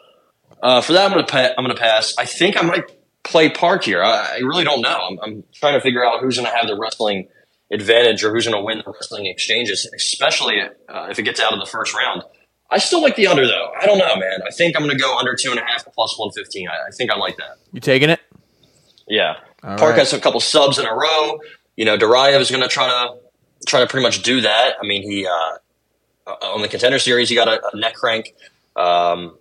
[0.61, 2.13] uh, for that, I'm gonna pa- I'm gonna pass.
[2.17, 2.83] I think I might
[3.23, 4.03] play Park here.
[4.03, 4.97] I, I really don't know.
[5.09, 7.29] I'm, I'm trying to figure out who's gonna have the wrestling
[7.71, 11.59] advantage or who's gonna win the wrestling exchanges, especially uh, if it gets out of
[11.59, 12.23] the first round.
[12.69, 13.71] I still like the under though.
[13.79, 14.39] I don't know, man.
[14.45, 16.67] I think I'm going to go under two and a half plus one fifteen.
[16.67, 17.57] I, I think I like that.
[17.71, 18.19] You taking it?
[19.07, 19.99] Yeah, All Park right.
[19.99, 21.39] has a couple subs in a row.
[21.77, 23.15] You know, Duraev is going to try to
[23.65, 24.73] try to pretty much do that.
[24.81, 25.57] I mean, he uh,
[26.27, 28.33] uh, on the contender series he got a, a neck crank.
[28.75, 29.37] Um,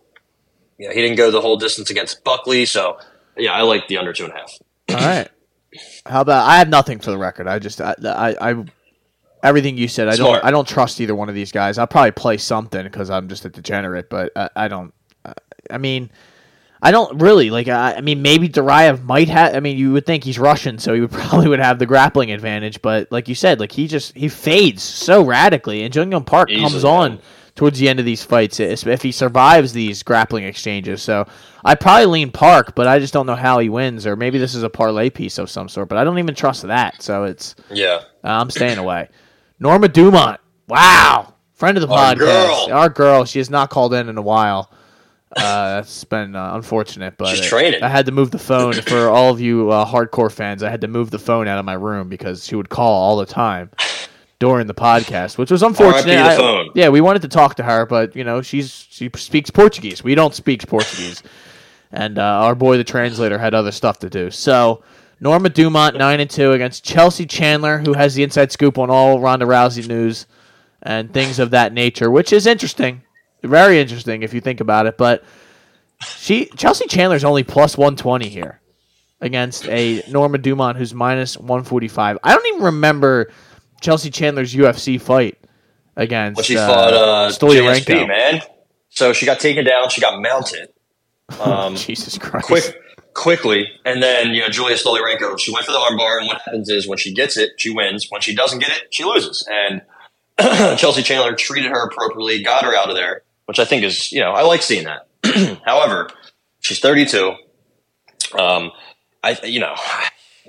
[0.78, 2.98] yeah, he didn't go the whole distance against Buckley, so
[3.36, 4.52] yeah, I like the under two and a half.
[4.90, 5.28] All right.
[6.06, 7.48] How about I have nothing for the record.
[7.48, 8.64] I just I I, I
[9.42, 10.08] everything you said.
[10.08, 10.42] I Smart.
[10.42, 11.78] don't I don't trust either one of these guys.
[11.78, 14.08] I'll probably play something because I'm just a degenerate.
[14.10, 14.92] But I, I don't.
[15.24, 15.32] uh,
[15.70, 16.10] I mean,
[16.82, 17.68] I don't really like.
[17.68, 19.54] I, I mean, maybe Duraev might have.
[19.54, 22.30] I mean, you would think he's Russian, so he would probably would have the grappling
[22.32, 22.82] advantage.
[22.82, 26.50] But like you said, like he just he fades so radically, and Jun Yong Park
[26.50, 27.20] comes on man.
[27.54, 31.02] towards the end of these fights if if he survives these grappling exchanges.
[31.02, 31.26] So
[31.64, 34.54] I probably lean Park, but I just don't know how he wins, or maybe this
[34.54, 35.88] is a parlay piece of some sort.
[35.88, 37.02] But I don't even trust that.
[37.02, 38.02] So it's Yeah.
[38.22, 39.08] uh, I'm staying away.
[39.58, 42.68] Norma Dumont, wow, friend of the Our podcast, girl.
[42.72, 43.24] our girl.
[43.24, 44.70] She has not called in in a while.
[45.36, 47.82] Uh, that's been uh, unfortunate, but She's it- training.
[47.82, 50.62] I had to move the phone for all of you uh, hardcore fans.
[50.62, 53.16] I had to move the phone out of my room because she would call all
[53.18, 53.70] the time
[54.38, 56.18] during the podcast, which was unfortunate.
[56.18, 60.02] I- yeah, we wanted to talk to her, but you know she's she speaks Portuguese.
[60.04, 61.22] We don't speak Portuguese,
[61.92, 64.30] and uh, our boy the translator had other stuff to do.
[64.30, 64.82] So
[65.20, 69.20] Norma Dumont nine and two against Chelsea Chandler, who has the inside scoop on all
[69.20, 70.26] Ronda Rousey news
[70.82, 73.02] and things of that nature, which is interesting,
[73.42, 74.98] very interesting if you think about it.
[74.98, 75.24] But
[76.04, 78.60] she Chelsea Chandler's only plus one twenty here
[79.20, 82.18] against a Norma Dumont who's minus one forty five.
[82.22, 83.32] I don't even remember
[83.80, 85.38] Chelsea Chandler's UFC fight
[85.96, 87.30] against When she uh, fought uh.
[87.30, 88.42] JSP, man.
[88.90, 89.88] So she got taken down.
[89.88, 90.68] She got mounted.
[91.40, 92.46] Um, Jesus Christ!
[92.46, 92.80] quick,
[93.16, 95.38] quickly, and then you know Julia Stoliarenko.
[95.40, 98.06] She went for the armbar, and what happens is when she gets it, she wins.
[98.10, 99.46] When she doesn't get it, she loses.
[99.50, 99.82] And
[100.78, 104.20] Chelsea Chandler treated her appropriately, got her out of there, which I think is you
[104.20, 105.08] know I like seeing that.
[105.64, 106.10] However,
[106.60, 107.34] she's 32.
[108.38, 108.70] Um,
[109.24, 109.74] I you know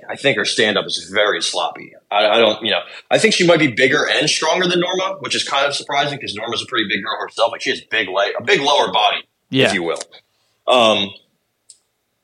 [0.08, 1.94] I think her stand up is very sloppy.
[2.10, 5.16] I, I don't you know I think she might be bigger and stronger than Norma,
[5.20, 7.52] which is kind of surprising because Norma's a pretty big girl herself.
[7.52, 9.66] Like she has big leg, a big lower body, Yeah.
[9.68, 10.00] if you will.
[10.66, 11.08] Um,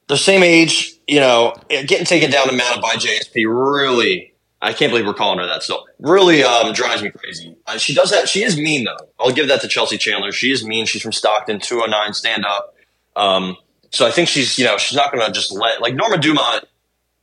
[0.07, 4.91] the same age, you know, getting taken down and mounted by JSP really, I can't
[4.91, 5.87] believe we're calling her that still.
[5.99, 7.57] Really um, drives me crazy.
[7.67, 8.29] Uh, she does that.
[8.29, 9.09] She is mean though.
[9.19, 10.33] I'll give that to Chelsea Chandler.
[10.33, 10.87] She is mean.
[10.87, 12.75] She's from Stockton, 209 stand up.
[13.17, 13.57] Um,
[13.91, 16.65] so I think she's, you know, she's not going to just let, like Norma Dumont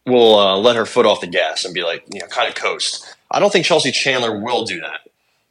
[0.05, 2.55] will uh, let her foot off the gas and be like, you know, kind of
[2.55, 3.15] coast.
[3.29, 5.01] I don't think Chelsea Chandler will do that.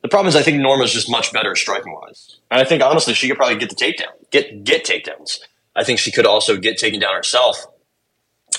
[0.03, 2.39] The problem is I think Norma's just much better striking wise.
[2.51, 4.13] And I think honestly she could probably get the takedown.
[4.31, 5.41] Get get takedowns.
[5.77, 7.67] I think she could also get taken down herself.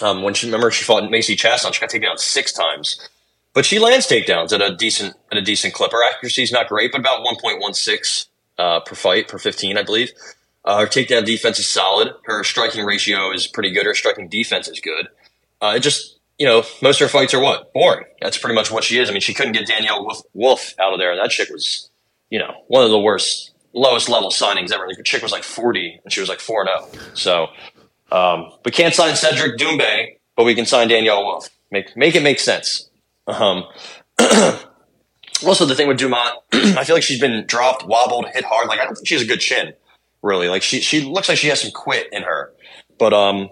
[0.01, 3.09] Um, when she remember she fought Macy Chiasson, she got taken down six times.
[3.53, 5.91] But she lands takedowns at a decent at a decent clip.
[5.91, 9.37] Her accuracy is not great, but about one point one six uh, per fight per
[9.37, 10.11] fifteen, I believe.
[10.63, 12.13] Uh, her takedown defense is solid.
[12.23, 13.85] Her striking ratio is pretty good.
[13.85, 15.09] Her striking defense is good.
[15.59, 18.05] Uh, it just you know most of her fights are what boring.
[18.21, 19.09] That's pretty much what she is.
[19.09, 21.89] I mean, she couldn't get Danielle Wolf, Wolf out of there, and that chick was
[22.29, 24.85] you know one of the worst lowest level signings ever.
[24.95, 26.87] The chick was like forty, and she was like four zero.
[27.13, 27.47] So
[28.11, 31.49] um, we can't sign Cedric Doumbé, but we can sign Danielle Wolf.
[31.71, 32.89] Make make it make sense.
[33.27, 33.63] Um,
[35.45, 38.67] also, the thing with Dumont, I feel like she's been dropped, wobbled, hit hard.
[38.67, 39.73] Like I don't think she has a good chin,
[40.21, 40.49] really.
[40.49, 42.53] Like she she looks like she has some quit in her,
[42.97, 43.49] but um,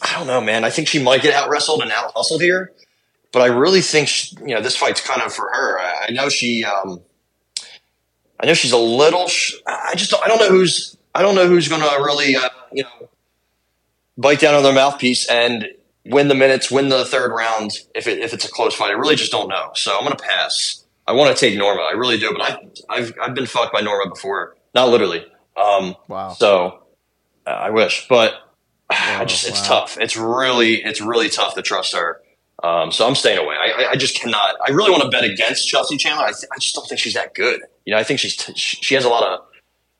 [0.00, 0.64] I don't know, man.
[0.64, 2.72] I think she might get out wrestled and out hustled here,
[3.32, 5.78] but I really think she, you know this fight's kind of for her.
[5.80, 7.00] I, I know she um,
[8.40, 9.28] I know she's a little.
[9.28, 12.36] Sh- I just don't, I don't know who's I don't know who's going to really
[12.36, 13.08] uh, you know
[14.18, 15.68] bite down on their mouthpiece and
[16.04, 18.90] win the minutes, win the third round if it, if it's a close fight.
[18.90, 19.70] I really just don't know.
[19.74, 20.84] So I'm going to pass.
[21.06, 21.82] I want to take Norma.
[21.82, 24.56] I really do, but I, I've I've been fucked by Norma before.
[24.74, 25.24] Not literally.
[25.56, 26.30] Um, Wow.
[26.30, 26.82] So
[27.46, 28.34] uh, I wish, but
[28.90, 29.80] I just it's wow.
[29.80, 29.98] tough.
[30.00, 32.20] It's really it's really tough to trust her.
[32.62, 33.56] Um, so I'm staying away.
[33.56, 34.54] I, I, I just cannot.
[34.66, 36.24] I really want to bet against Chelsea Chandler.
[36.24, 37.62] I, th- I just don't think she's that good.
[37.84, 39.40] You know, I think she's t- she has a lot of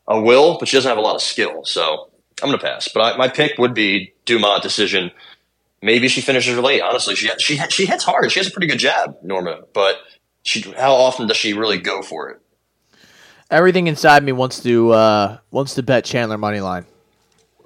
[0.07, 1.65] a will, but she doesn't have a lot of skill.
[1.65, 2.11] So
[2.43, 2.89] I'm going to pass.
[2.93, 5.11] But I, my pick would be Dumont decision.
[5.83, 6.81] Maybe she finishes late.
[6.81, 8.31] Honestly, she she she hits hard.
[8.33, 9.61] She has a pretty good jab, Norma.
[9.75, 9.97] But
[10.43, 12.41] she, how often does she really go for it?
[13.51, 16.87] Everything inside me wants to uh, wants to bet Chandler money line.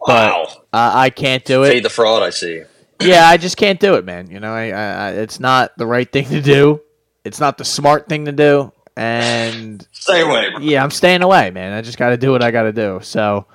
[0.00, 1.68] Wow, Uh, I can't do it.
[1.70, 2.22] fade the fraud.
[2.22, 2.62] I see.
[3.00, 4.31] yeah, I just can't do it, man.
[4.31, 6.81] You know, I, I, it's not the right thing to do.
[7.24, 10.50] It's not the smart thing to do, and Stay away.
[10.50, 10.61] bro.
[10.61, 11.72] yeah, I'm staying away, man.
[11.72, 12.98] I just got to do what I got to do.
[13.02, 13.46] So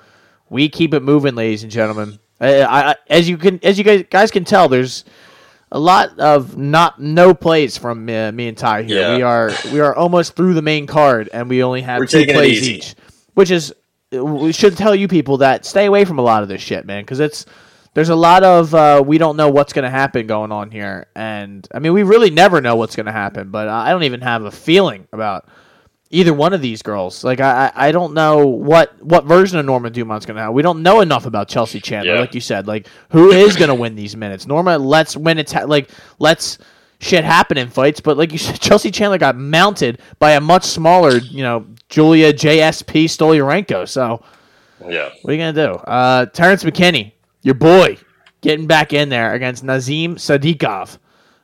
[0.48, 2.18] we keep it moving, ladies and gentlemen.
[2.40, 5.04] I, I, as you can, as you guys, guys can tell, there's
[5.70, 9.00] a lot of not no plays from uh, me and Ty here.
[9.00, 9.16] Yeah.
[9.16, 12.24] We are we are almost through the main card, and we only have We're two
[12.26, 12.94] plays each,
[13.34, 13.72] which is
[14.12, 17.02] we should tell you people that stay away from a lot of this shit, man,
[17.02, 17.46] because it's
[17.94, 21.06] there's a lot of uh, we don't know what's going to happen going on here,
[21.14, 23.50] and I mean we really never know what's going to happen.
[23.50, 25.48] But I don't even have a feeling about
[26.10, 27.24] either one of these girls.
[27.24, 30.52] Like I, I don't know what what version of Norma Dumont's going to have.
[30.52, 32.20] We don't know enough about Chelsea Chandler, Yeah.
[32.20, 32.66] like you said.
[32.66, 34.46] Like who is going to win these minutes?
[34.46, 36.58] Norma lets when it's ha- like lets
[37.00, 40.64] shit happen in fights, but like you said, Chelsea Chandler got mounted by a much
[40.64, 43.88] smaller, you know, Julia JSP Stoliarenko.
[43.88, 44.22] So
[44.88, 45.10] Yeah.
[45.22, 45.74] what are you gonna do?
[45.74, 47.12] Uh, Terrance McKinney,
[47.44, 47.98] your boy,
[48.40, 50.98] getting back in there against Nazim Sadykhov.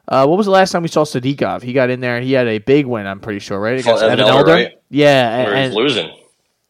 [0.09, 1.63] Uh, what was the last time we saw Sadykhov?
[1.63, 2.21] He got in there.
[2.21, 3.07] He had a big win.
[3.07, 3.81] I'm pretty sure, right?
[3.81, 4.53] Fought Against Evan Evan Elder, Elder.
[4.65, 4.73] right?
[4.91, 6.11] Yeah, and, Where he's and losing.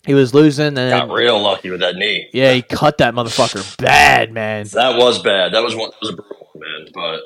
[0.04, 2.28] he was losing, and Got then, real lucky with that knee.
[2.34, 4.66] yeah, he cut that motherfucker bad, man.
[4.72, 5.54] That was bad.
[5.54, 5.90] That was one.
[5.90, 6.88] That was a brutal one, man.
[6.92, 7.20] But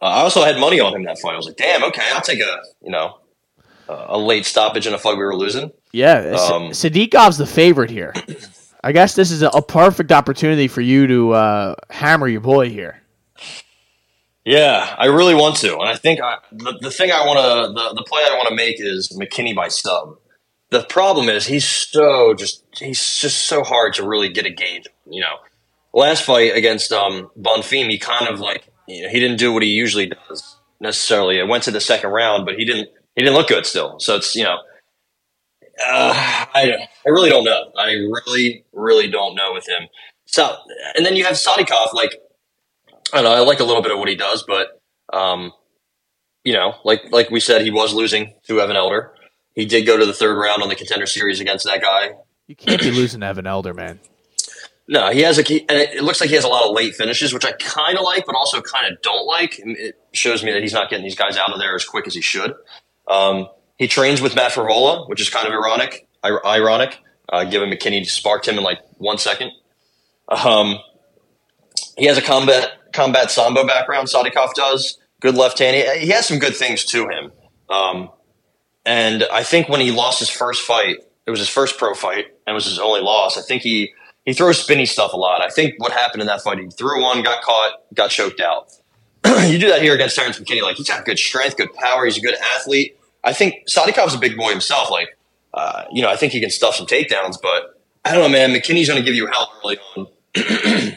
[0.00, 1.34] uh, I also had money on him that fight.
[1.34, 3.18] I was like, damn, okay, I'll take a you know
[3.86, 5.72] uh, a late stoppage in a fight we were losing.
[5.92, 8.14] Yeah, Um, Sadykhov's the favorite here.
[8.82, 12.70] I guess this is a, a perfect opportunity for you to uh, hammer your boy
[12.70, 13.02] here.
[14.44, 17.74] Yeah, I really want to, and I think I, the the thing I want to
[17.74, 20.16] the the play I want to make is McKinney by sub.
[20.70, 24.86] The problem is he's so just he's just so hard to really get a gauge.
[25.06, 25.36] You know,
[25.92, 29.62] last fight against um Bonfim, he kind of like you know, he didn't do what
[29.62, 31.38] he usually does necessarily.
[31.38, 34.00] It went to the second round, but he didn't he didn't look good still.
[34.00, 34.56] So it's you know.
[35.80, 36.12] Uh,
[36.54, 37.72] I, I really don't know.
[37.76, 39.88] I really, really don't know with him.
[40.26, 40.56] So,
[40.96, 42.14] and then you have Sadykhov, like
[43.12, 43.32] I don't know.
[43.32, 44.80] I like a little bit of what he does, but
[45.12, 45.52] um,
[46.44, 49.12] you know, like like we said, he was losing to Evan Elder.
[49.54, 52.12] He did go to the third round on the contender series against that guy.
[52.46, 54.00] You can't be losing to Evan Elder, man.
[54.86, 56.74] No, he has a key, and it, it looks like he has a lot of
[56.74, 59.54] late finishes, which I kind of like, but also kind of don't like.
[59.58, 62.14] It shows me that he's not getting these guys out of there as quick as
[62.14, 62.54] he should.
[63.06, 63.48] Um,
[63.80, 66.06] he trains with Matt Frevola, which is kind of ironic.
[66.22, 66.98] ir- Ironic,
[67.30, 69.52] uh, given McKinney sparked him in like one second.
[70.28, 70.78] Um,
[71.96, 74.08] he has a combat combat sambo background.
[74.08, 75.74] Sadykhov does good left hand.
[75.76, 77.32] He, he has some good things to him.
[77.70, 78.10] Um,
[78.84, 82.26] and I think when he lost his first fight, it was his first pro fight
[82.46, 83.38] and it was his only loss.
[83.38, 83.94] I think he
[84.26, 85.40] he throws spinny stuff a lot.
[85.42, 88.68] I think what happened in that fight, he threw one, got caught, got choked out.
[89.48, 90.60] you do that here against Terrance McKinney.
[90.60, 92.04] Like he's got good strength, good power.
[92.04, 92.98] He's a good athlete.
[93.22, 94.90] I think Sadykhov's a big boy himself.
[94.90, 95.16] Like,
[95.52, 98.50] uh, you know, I think he can stuff some takedowns, but I don't know, man.
[98.50, 100.06] McKinney's going to give you hell early on.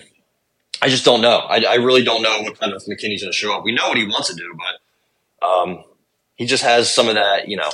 [0.81, 1.37] I just don't know.
[1.37, 3.63] I, I really don't know what kind of McKinney's going to show up.
[3.63, 5.83] We know what he wants to do, but um,
[6.35, 7.69] he just has some of that, you know,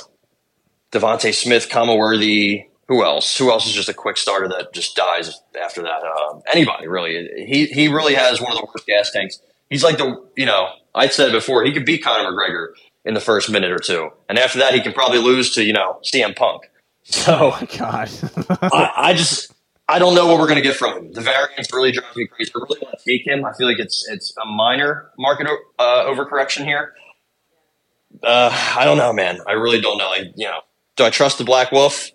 [0.92, 2.66] Devonte Smith, Kama Worthy.
[2.88, 3.36] Who else?
[3.38, 6.02] Who else is just a quick starter that just dies after that?
[6.02, 7.28] Um, anybody really?
[7.46, 9.40] He he really has one of the worst gas tanks.
[9.68, 12.70] He's like the you know I said before he could beat Conor McGregor
[13.04, 15.72] in the first minute or two, and after that he can probably lose to you
[15.72, 16.70] know CM Punk.
[17.04, 18.10] So Oh my god.
[18.72, 19.52] I, I just
[19.90, 21.12] I don't know what we're going to get from him.
[21.12, 22.52] The variance really drives me crazy.
[22.54, 23.44] I really want to take him.
[23.44, 25.48] I feel like it's it's a minor market
[25.80, 26.94] uh, overcorrection here.
[28.22, 29.40] Uh, I don't know, man.
[29.48, 30.08] I really don't know.
[30.08, 30.60] I, you know,
[30.96, 32.10] do I trust the Black Wolf?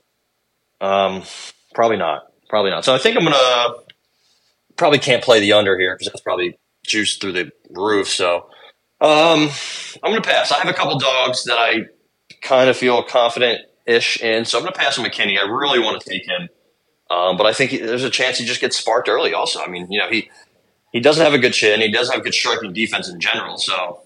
[0.80, 1.24] Um,
[1.74, 2.28] probably not.
[2.48, 2.86] Probably not.
[2.86, 3.74] So I think I'm gonna
[4.78, 8.08] probably can't play the under here because that's probably juiced through the roof.
[8.08, 8.50] So
[9.02, 9.50] um,
[10.04, 10.52] I'm gonna pass.
[10.52, 11.86] I have a couple dogs that I
[12.42, 15.38] kind of feel confident ish in, so I'm gonna pass on McKinney.
[15.38, 16.50] I really want to take him,
[17.10, 19.34] um, but I think he, there's a chance he just gets sparked early.
[19.34, 20.30] Also, I mean, you know, he
[20.92, 21.82] he doesn't have a good chin.
[21.82, 23.58] He doesn't have good striking defense in general.
[23.58, 24.02] So.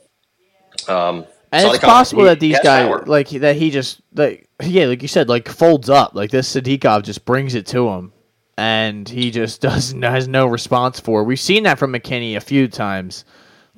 [0.88, 3.04] Um, And it's possible that these guys, power.
[3.06, 6.13] like that, he just like yeah, like you said, like folds up.
[6.15, 8.13] Like this Sadykhov just brings it to him,
[8.58, 11.21] and he just doesn't has no response for.
[11.21, 11.25] it.
[11.25, 13.25] We've seen that from McKinney a few times.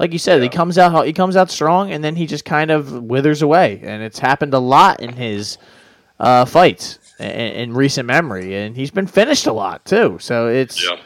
[0.02, 2.72] Like you said, he comes out he comes out strong, and then he just kind
[2.72, 5.60] of withers away, and it's happened a lot in his
[6.20, 10.18] uh, fights in, in recent memory, and he's been finished a lot too.
[10.20, 10.98] So it's Yeah.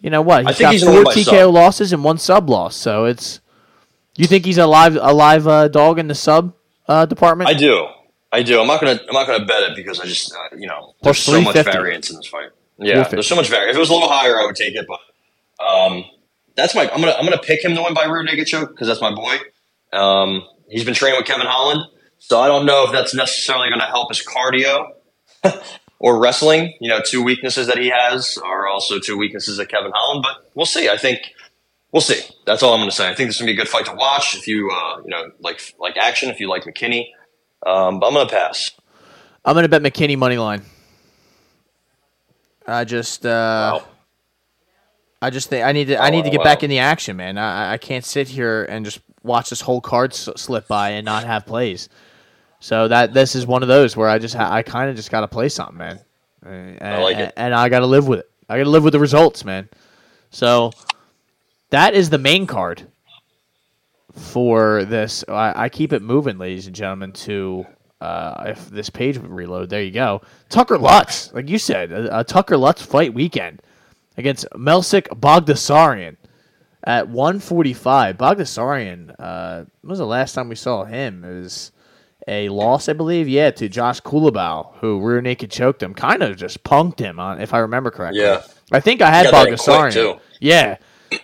[0.00, 1.54] you know what he's think got he's four TKO sub.
[1.54, 2.74] losses and one sub loss.
[2.74, 3.38] So it's
[4.16, 6.52] you think he's a live a live uh, dog in the sub
[6.88, 7.48] uh, department?
[7.48, 7.86] I do.
[8.32, 8.60] I do.
[8.60, 8.98] I'm not gonna.
[9.06, 12.10] I'm not gonna bet it because I just, uh, you know, there's so much variance
[12.10, 12.48] in this fight.
[12.78, 13.70] Yeah, there's so much variance.
[13.70, 14.84] If it was a little higher, I would take it.
[14.88, 16.04] But um,
[16.56, 16.90] that's my.
[16.90, 17.12] I'm gonna.
[17.12, 19.36] I'm gonna pick him to win by rear naked choke because that's my boy.
[19.92, 21.82] Um, he's been training with Kevin Holland,
[22.18, 24.92] so I don't know if that's necessarily going to help his cardio
[25.98, 26.74] or wrestling.
[26.80, 30.22] You know, two weaknesses that he has are also two weaknesses of Kevin Holland.
[30.22, 30.88] But we'll see.
[30.88, 31.20] I think
[31.92, 32.20] we'll see.
[32.46, 33.08] That's all I'm going to say.
[33.08, 35.02] I think this is going to be a good fight to watch if you, uh,
[35.02, 36.30] you know, like like action.
[36.30, 37.08] If you like McKinney,
[37.66, 38.70] um, but I'm going to pass.
[39.44, 40.62] I'm gonna bet McKinney money line.
[42.66, 43.88] I just uh, Wow.
[45.22, 46.44] I just think I need to I need to get wow.
[46.44, 47.38] back in the action, man.
[47.38, 51.04] I, I can't sit here and just watch this whole card s- slip by and
[51.04, 51.88] not have plays.
[52.58, 55.12] So that this is one of those where I just ha- I kind of just
[55.12, 56.00] got to play something, man.
[56.44, 57.32] And, I like it.
[57.36, 58.30] and I got to live with it.
[58.48, 59.68] I got to live with the results, man.
[60.30, 60.72] So
[61.70, 62.82] that is the main card
[64.12, 65.24] for this.
[65.28, 67.12] I, I keep it moving, ladies and gentlemen.
[67.12, 67.64] To
[68.00, 70.22] uh, if this page would reload, there you go.
[70.48, 73.62] Tucker Lutz, like you said, a, a Tucker Lutz fight weekend
[74.16, 76.16] against Melsik Baghdasaryan
[76.84, 78.16] at 145.
[78.16, 81.24] Baghdasaryan, uh, when was the last time we saw him?
[81.24, 81.72] It was
[82.28, 83.28] a loss, I believe.
[83.28, 87.40] Yeah, to Josh Culibao, who rear naked choked him, kind of just punked him on,
[87.40, 88.22] if I remember correctly.
[88.22, 88.42] Yeah.
[88.70, 90.20] I think I had Got that in quick, Baghdasaryan.
[90.40, 90.76] Yeah,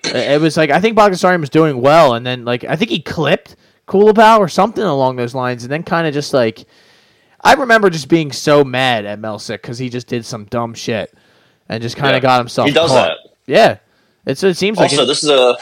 [0.04, 3.00] it was like I think Bogdasarian was doing well, and then like I think he
[3.00, 6.66] clipped Culibao or something along those lines, and then kind of just like
[7.40, 11.12] I remember just being so mad at Melsik because he just did some dumb shit
[11.68, 12.28] and just kind of Yeah.
[12.28, 12.68] got himself.
[12.68, 13.08] He does caught.
[13.08, 13.16] that.
[13.46, 13.76] Yeah,
[14.26, 15.56] it's it seems like Also, this is a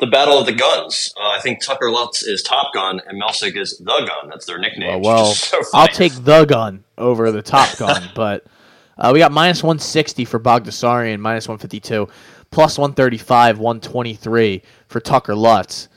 [0.00, 1.12] the battle of the guns.
[1.20, 4.28] Uh, I think Tucker Lutz is Top Gun and Melsik is the Gun.
[4.30, 5.00] That's their nickname.
[5.02, 8.44] well, well So I'll take the gun over the top gun, but
[8.96, 12.08] uh, we got minus one sixty for Baghdasaryan, minus one fifty two,
[12.50, 15.88] plus one thirty five, one twenty three for Tucker Lutz.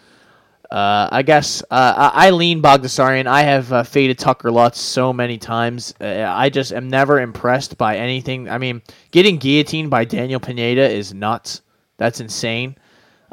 [0.72, 3.28] Uh, I guess uh, I, I lean Baghdasaryan.
[3.28, 5.94] I have uh, faded Tucker Lutz so many times.
[6.00, 8.50] Uh, I just am never impressed by anything.
[8.50, 11.62] I mean, getting guillotined by Daniel Pineda is nuts.
[11.98, 12.78] That's insane.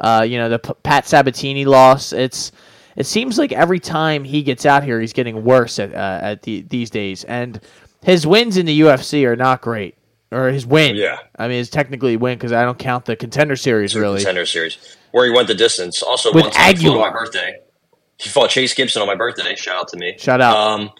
[0.01, 2.11] Uh, you know the P- Pat Sabatini loss.
[2.11, 2.51] It's
[2.97, 6.41] it seems like every time he gets out here, he's getting worse at uh, at
[6.41, 7.23] the, these days.
[7.23, 7.61] And
[8.03, 9.95] his wins in the UFC are not great,
[10.29, 10.97] or his win.
[10.97, 11.19] Yeah.
[11.37, 14.17] I mean, it's technically a win because I don't count the contender series really.
[14.17, 16.01] contender series where he went the distance.
[16.01, 17.59] Also, With time he on my birthday.
[18.17, 19.55] He fought Chase Gibson on my birthday.
[19.55, 20.15] Shout out to me.
[20.17, 20.55] Shout out.
[20.55, 20.91] Um,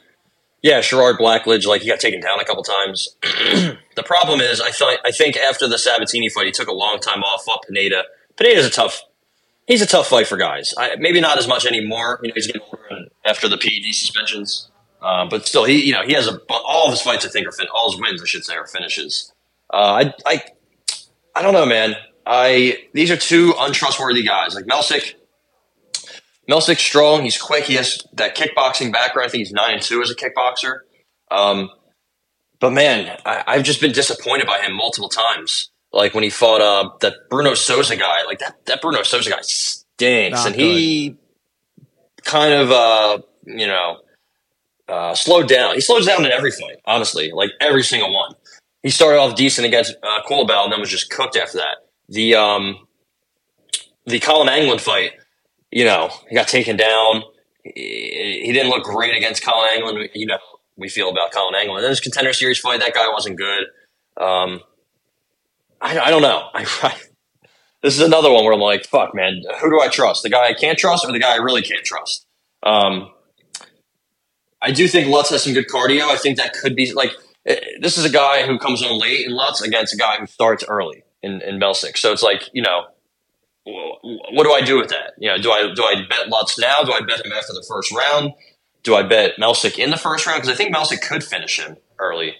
[0.62, 3.16] yeah, Sherrard Blackledge, like he got taken down a couple times.
[3.22, 7.00] the problem is, I thought I think after the Sabatini fight, he took a long
[7.00, 7.44] time off.
[7.46, 8.04] Fought Pineda.
[8.36, 9.02] Pineda's a tough.
[9.68, 10.74] He's a tough fight for guys.
[10.78, 12.20] I, maybe not as much anymore.
[12.24, 14.70] You know, he's getting older after the PED suspensions.
[15.02, 17.26] Uh, but still, he you know he has a all of his fights.
[17.26, 19.32] I think are fin- all his wins, I should say, are finishes.
[19.72, 20.44] Uh, I I
[21.36, 21.96] I don't know, man.
[22.32, 24.54] I these are two untrustworthy guys.
[24.54, 25.16] Like Melsik,
[26.48, 27.24] Melsik's strong.
[27.24, 27.64] He's quick.
[27.64, 29.28] He has that kickboxing background.
[29.28, 30.82] I think he's nine and two as a kickboxer.
[31.32, 31.72] Um,
[32.60, 35.72] but man, I, I've just been disappointed by him multiple times.
[35.92, 38.24] Like when he fought uh, that Bruno Souza guy.
[38.26, 41.18] Like that that Bruno Souza guy stinks, Not and he
[42.24, 43.18] kind of uh,
[43.48, 44.02] you know
[44.88, 45.74] uh, slowed down.
[45.74, 46.78] He slows down in every fight.
[46.86, 48.36] Honestly, like every single one.
[48.84, 51.89] He started off decent against uh, Culibao and then was just cooked after that.
[52.10, 52.88] The um,
[54.06, 55.12] the Colin Anglin fight,
[55.72, 57.24] you know, he got taken down.
[57.64, 60.10] He, he didn't look great against Colin Anglin.
[60.14, 60.40] You know,
[60.76, 61.78] we feel about Colin Anglin.
[61.78, 63.66] And then his contender series fight, that guy wasn't good.
[64.18, 64.62] Um,
[65.82, 66.50] I, I don't know.
[66.54, 66.96] I, I,
[67.82, 70.24] this is another one where I'm like, fuck, man, who do I trust?
[70.24, 72.26] The guy I can't trust or the guy I really can't trust?
[72.64, 73.12] Um,
[74.62, 76.10] I do think Lutz has some good cardio.
[76.10, 77.12] I think that could be like
[77.46, 80.26] eh, this is a guy who comes on late in Lutz against a guy who
[80.26, 81.98] starts early in, in Melsik.
[81.98, 82.86] So it's like, you know,
[83.66, 85.14] what do I do with that?
[85.18, 86.82] You know, do I do I bet Lutz now?
[86.84, 88.34] Do I bet him after the first round?
[88.84, 90.42] Do I bet Melsik in the first round?
[90.42, 92.36] Because I think Melsik could finish him early.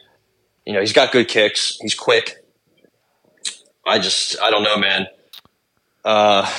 [0.66, 1.78] You know, he's got good kicks.
[1.82, 2.38] He's quick.
[3.86, 5.08] I just, I don't know, man.
[6.06, 6.50] Uh,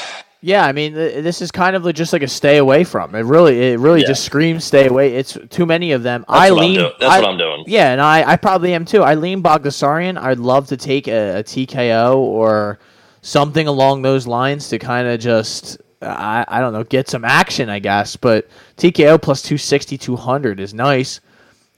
[0.43, 3.15] Yeah, I mean, th- this is kind of just like a stay away from.
[3.15, 4.07] It really, it really Yeah.
[4.09, 5.15] just screams stay away.
[5.15, 6.25] It's too many of them.
[6.29, 6.91] I what I'm lean.
[6.99, 7.65] That's I- what I'm doing.
[7.67, 9.03] Yeah, and I, I probably am too.
[9.03, 10.17] I lean Baghdasaryan.
[10.19, 12.79] I'd love to take a, a TKO or
[13.21, 17.69] something along those lines to kind of just, I, I don't know, get some action,
[17.69, 18.17] I guess.
[18.17, 21.21] But TKO plus 260, 200 is nice.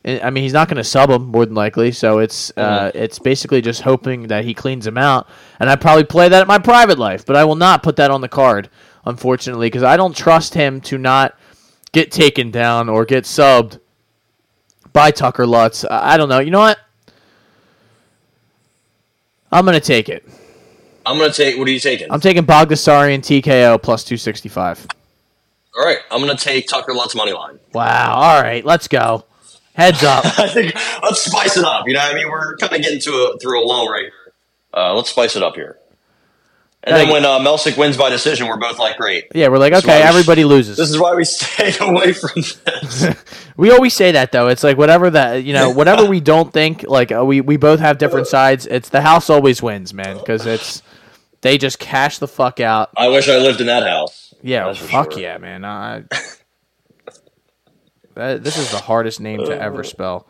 [0.05, 3.21] I mean, he's not going to sub him more than likely, so it's uh, it's
[3.21, 5.29] basically just hoping that he cleans him out.
[5.61, 8.11] And I probably play that in my private life, but I will not put that
[8.11, 8.69] on the card,
[9.05, 11.39] unfortunately, because I don't trust him to not
[11.93, 13.79] get taken down or get subbed
[14.93, 15.85] by Tucker Lutz.
[15.85, 16.41] I I don't know.
[16.41, 16.81] You know what?
[19.53, 20.27] I'm going to take it.
[21.05, 22.11] I'm going to take, what are you taking?
[22.11, 24.87] I'm taking Baghdasaryan TKO plus 265.
[25.77, 27.59] All right, I'm going to take Tucker Lutz money line.
[27.73, 28.15] Wow.
[28.15, 29.25] All right, let's go.
[29.75, 30.25] Heads up.
[30.39, 31.87] I think let's spice it up.
[31.89, 34.03] You know, what I mean, we're kind of getting to a through a lull right
[34.03, 34.33] here.
[34.75, 35.79] Uh, let's spice it up here.
[36.85, 37.13] And then Hey.
[37.13, 39.27] when uh, Melsik wins by decision, we're both like, great.
[39.35, 40.77] Yeah, we're like, why okay, everybody loses.
[40.77, 43.07] This is why we stay away from this.
[43.57, 44.49] We always say that though.
[44.49, 46.85] It's like whatever that you know, whatever we don't think.
[46.89, 48.67] Like uh, we we both have different sides.
[48.67, 50.83] It's the house always wins, man, because it's
[51.43, 52.91] they just cash the fuck out.
[52.97, 54.33] I wish I lived in that house.
[54.43, 55.21] Yeah, fuck sure.
[55.21, 55.67] yeah, man.
[55.67, 56.05] I,
[58.15, 60.27] that, this is the hardest name to ever spell.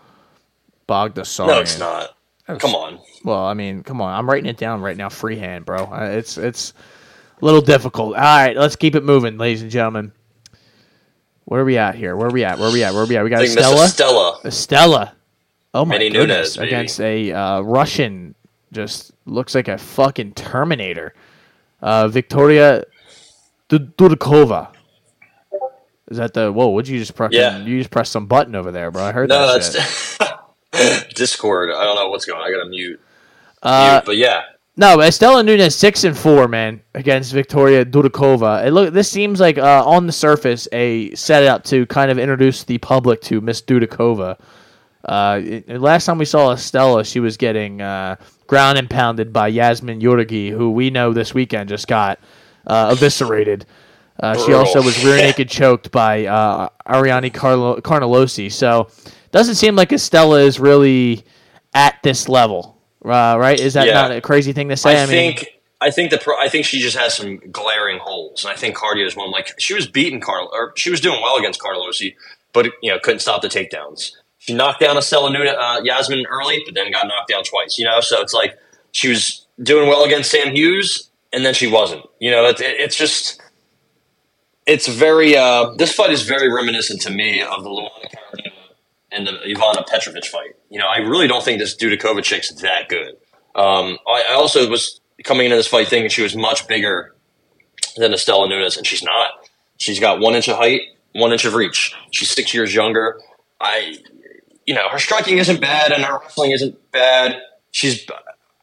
[0.89, 1.47] Baghdasaryan.
[1.47, 2.16] No, it's not.
[2.59, 2.99] Come on.
[3.24, 4.12] Well, I mean, come on.
[4.18, 5.85] I'm writing it down right now, freehand, bro.
[5.85, 6.74] Uh, It's it's
[7.41, 8.14] a little difficult.
[8.16, 10.12] All right, let's keep it moving, ladies and gentlemen.
[11.45, 12.16] Where are we at here?
[12.16, 12.59] Where are we at?
[12.59, 12.93] Where are we at?
[12.93, 13.24] Where are we at?
[13.24, 13.89] We got Stella.
[13.89, 14.41] Stella.
[14.45, 15.14] Estella.
[15.74, 16.57] Oh my Manny goodness!
[16.59, 18.35] Nunes, against a uh, Russian,
[18.72, 21.14] just looks like a fucking Terminator.
[21.80, 22.85] Uh, Victoria
[23.68, 24.68] Du- Dudakova.
[26.11, 26.71] Is that the whoa?
[26.71, 27.33] Would you just press?
[27.33, 27.59] Yeah.
[27.59, 29.03] You just press some button over there, bro.
[29.05, 30.19] I heard No, that
[30.73, 31.71] that's Discord.
[31.71, 32.47] I don't know what's going on.
[32.47, 33.01] I got to mute.
[33.63, 34.07] Uh, mute.
[34.07, 34.43] But yeah.
[34.75, 38.65] No, but Estella Nunez six and four, man, against Victoria Dudakova.
[38.67, 42.65] It look this seems like uh, on the surface a setup to kind of introduce
[42.65, 44.39] the public to Miss Dudakova.
[45.05, 49.51] Uh, it- last time we saw Estella, she was getting uh, ground and pounded by
[49.53, 52.19] Yazmin Jauregui, who we know this weekend just got
[52.67, 53.67] uh, eviscerated.
[54.21, 58.51] Uh, she also was rear naked choked by uh, Ariane Carlo- Carnelossi.
[58.53, 58.89] So
[59.31, 61.25] doesn't seem like Estella is really
[61.75, 63.59] at this level, uh, right?
[63.59, 63.95] Is that Yeah.
[63.95, 64.97] not a crazy thing to say?
[64.97, 65.47] I, mean, think
[65.81, 68.77] I think the pro- I think she just has some glaring holes, and I think
[68.77, 69.31] cardio is one.
[69.31, 72.15] Like she was beating Carl, or she was doing well against Carlosi,
[72.53, 74.13] but you know couldn't stop the takedowns.
[74.39, 77.79] She knocked down Estella Nuna, uh, Yasmin early, but then got knocked down twice.
[77.79, 78.59] You know, so it's like
[78.91, 82.05] she was doing well against Sam Hughes, and then she wasn't.
[82.21, 83.41] You know, it, it, it's just
[84.67, 85.37] it's very.
[85.37, 88.51] Uh, this fight is very reminiscent to me of the Luana Carolina
[89.11, 90.57] and the Ivana Petrovic fight.
[90.71, 93.17] You know, I really don't think this Dudikovic chick's that good.
[93.55, 97.15] Um, I, I also was coming into this fight thinking she was much bigger
[97.97, 99.31] than Estella Nunes, and she's not.
[99.79, 100.83] She's got one inch of height,
[101.13, 101.95] one inch of reach.
[102.13, 103.21] She's six years younger.
[103.61, 103.97] I,
[104.67, 107.43] you know, her striking isn't bad, and her wrestling isn't bad.
[107.73, 108.07] She's,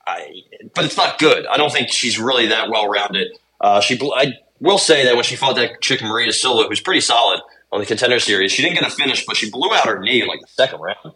[0.07, 0.41] I,
[0.73, 1.45] but it's not good.
[1.45, 3.37] I don't think she's really that well rounded.
[3.61, 7.01] Uh, she, I will say that when she fought that chick Maria Silva, who's pretty
[7.01, 7.41] solid
[7.71, 10.21] on the contender series, she didn't get a finish, but she blew out her knee
[10.21, 11.13] in like the second round.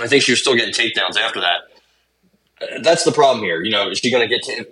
[0.00, 1.60] I think she was still getting takedowns after that.
[2.60, 3.62] Uh, That's the problem here.
[3.62, 4.66] You know, is she going to get to?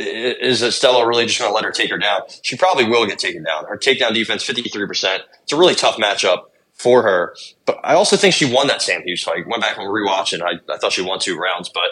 [0.00, 2.22] Is Estella really just going to let her take her down?
[2.42, 3.66] She probably will get taken down.
[3.66, 5.22] Her takedown defense, fifty three percent.
[5.42, 7.36] It's a really tough matchup for her.
[7.64, 9.46] But I also think she won that Sam Hughes fight.
[9.46, 10.42] Went back and rewatching.
[10.42, 11.90] I, I thought she won two rounds, but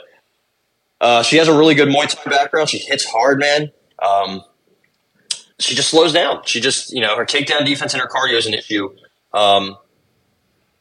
[1.00, 2.68] uh, she has a really good Muay Thai background.
[2.70, 3.70] She hits hard, man.
[4.04, 4.42] Um,
[5.62, 6.42] she just slows down.
[6.44, 8.94] She just, you know, her takedown defense and her cardio is an issue.
[9.32, 9.76] Um,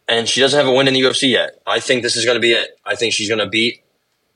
[0.07, 1.61] and she doesn't have a win in the UFC yet.
[1.65, 2.77] I think this is going to be it.
[2.85, 3.83] I think she's going to beat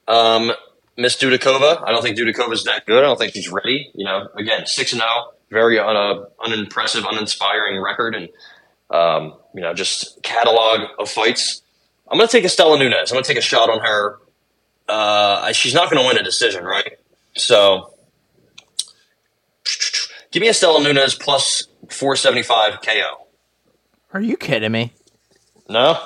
[0.07, 0.51] um,
[0.97, 1.83] Miss Dudakova.
[1.85, 3.03] I don't think Dudakova's that good.
[3.03, 3.91] I don't think she's ready.
[3.93, 8.29] You know, again, six and zero, very un- uh, unimpressive, uninspiring record, and
[8.89, 11.61] um, you know, just catalog of fights.
[12.09, 13.11] I'm going to take Estella Nunez.
[13.11, 14.19] I'm going to take a shot on her.
[14.87, 16.99] Uh, she's not going to win a decision, right?
[17.35, 17.94] So,
[20.35, 23.27] give me Estella Nunez plus 475 KO.
[24.13, 24.91] are you kidding me?
[25.69, 25.97] No,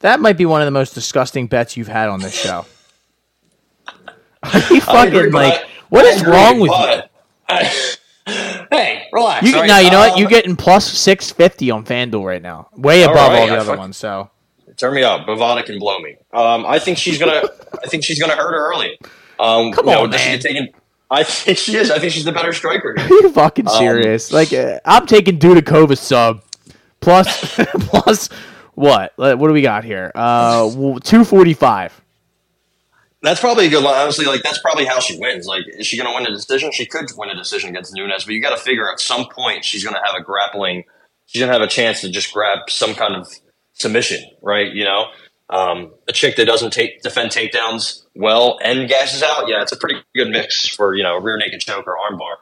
[0.00, 2.64] That might be one of the most disgusting bets you've had on this show.
[4.42, 5.54] Are you fucking like?
[5.54, 7.02] I- What is agree, wrong with you?
[7.48, 7.92] I-
[8.70, 9.44] hey, relax.
[9.46, 9.66] You all right?
[9.66, 13.16] now you know what You're getting plus six fifty on FanDuel right now, way above
[13.16, 13.96] right, all the I other fuck- ones.
[13.96, 14.30] So
[14.76, 15.26] Turn me up.
[15.26, 16.16] Bovada can blow me.
[16.32, 17.42] Um, I think she's gonna.
[17.82, 18.98] I think she's gonna hurt her early.
[19.40, 20.68] Um, Come you know, on, does she get taken?
[21.10, 21.90] I think she is.
[21.90, 22.94] I think she's the better striker.
[22.98, 24.32] are you fucking Um, serious?
[24.32, 26.42] like uh, I'm taking Dudakova sub
[27.00, 28.28] plus plus
[28.74, 29.12] what?
[29.16, 30.10] What do we got here?
[30.14, 31.98] Uh, two forty five.
[33.22, 33.96] That's probably a good line.
[33.96, 35.46] Honestly, like that's probably how she wins.
[35.46, 36.70] Like, is she going to win a decision?
[36.72, 39.64] She could win a decision against Nunes, but you got to figure at some point
[39.64, 40.84] she's going to have a grappling.
[41.24, 43.28] She's going to have a chance to just grab some kind of
[43.72, 44.70] submission, right?
[44.72, 45.06] You know,
[45.48, 49.48] um, a chick that doesn't take defend takedowns well and gashes out.
[49.48, 52.36] Yeah, it's a pretty good mix for you know a rear naked choke or armbar.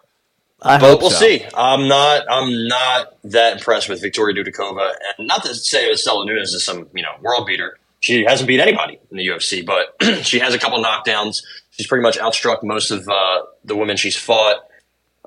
[0.63, 1.19] I But we'll so.
[1.19, 1.45] see.
[1.55, 2.25] I'm not.
[2.31, 6.65] I'm not that impressed with Victoria Dudakova, and not to say that Stella Nunes is
[6.65, 7.79] some you know world beater.
[8.01, 11.43] She hasn't beat anybody in the UFC, but she has a couple knockdowns.
[11.71, 14.67] She's pretty much outstruck most of uh, the women she's fought.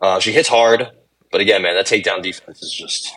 [0.01, 0.91] Uh, she hits hard,
[1.31, 3.15] but again, man, that takedown defense is just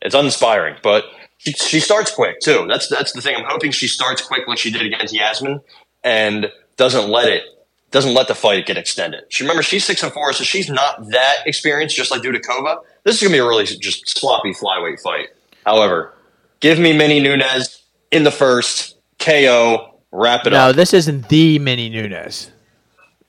[0.00, 0.76] it's uninspiring.
[0.82, 1.04] But
[1.44, 2.66] she, she starts quick too.
[2.68, 3.36] That's that's the thing.
[3.36, 5.60] I'm hoping she starts quick like she did against Yasmin,
[6.04, 7.44] and doesn't let it
[7.90, 9.24] doesn't let the fight get extended.
[9.28, 12.78] She remember she's six and four, so she's not that experienced, just like Dudakova.
[13.04, 15.28] This is gonna be a really just sloppy flyweight fight.
[15.66, 16.14] However,
[16.60, 19.98] give me Mini Nunez in the first KO.
[20.12, 20.68] Wrap it No, up.
[20.68, 22.50] No, this isn't the mini Nunes.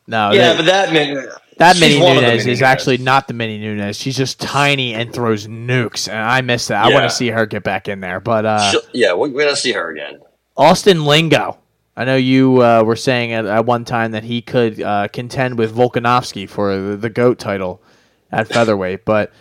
[0.06, 3.34] No, yeah, that, but that that mini one of the Nunes is actually not the
[3.34, 3.96] mini Nunes.
[3.98, 6.86] She's just tiny and throws nukes, and I miss that.
[6.86, 8.20] I want to see her get back in there.
[8.20, 10.20] But uh, She'll- yeah, we- we're gonna see her again.
[10.58, 11.58] Austin Lingo.
[11.96, 15.60] I know you uh, were saying at, at one time that he could uh, contend
[15.60, 17.84] with Volkanovski for the, the GOAT title
[18.32, 19.32] at featherweight, but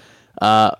[0.42, 0.72] uh,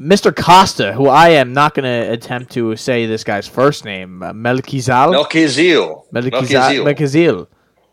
[0.00, 0.34] Mr.
[0.34, 4.32] Costa, who I am not going to attempt to say this guy's first name, uh,
[4.32, 6.10] Melchizal, Melchizil.
[6.10, 7.46] Melchizal, Melchizil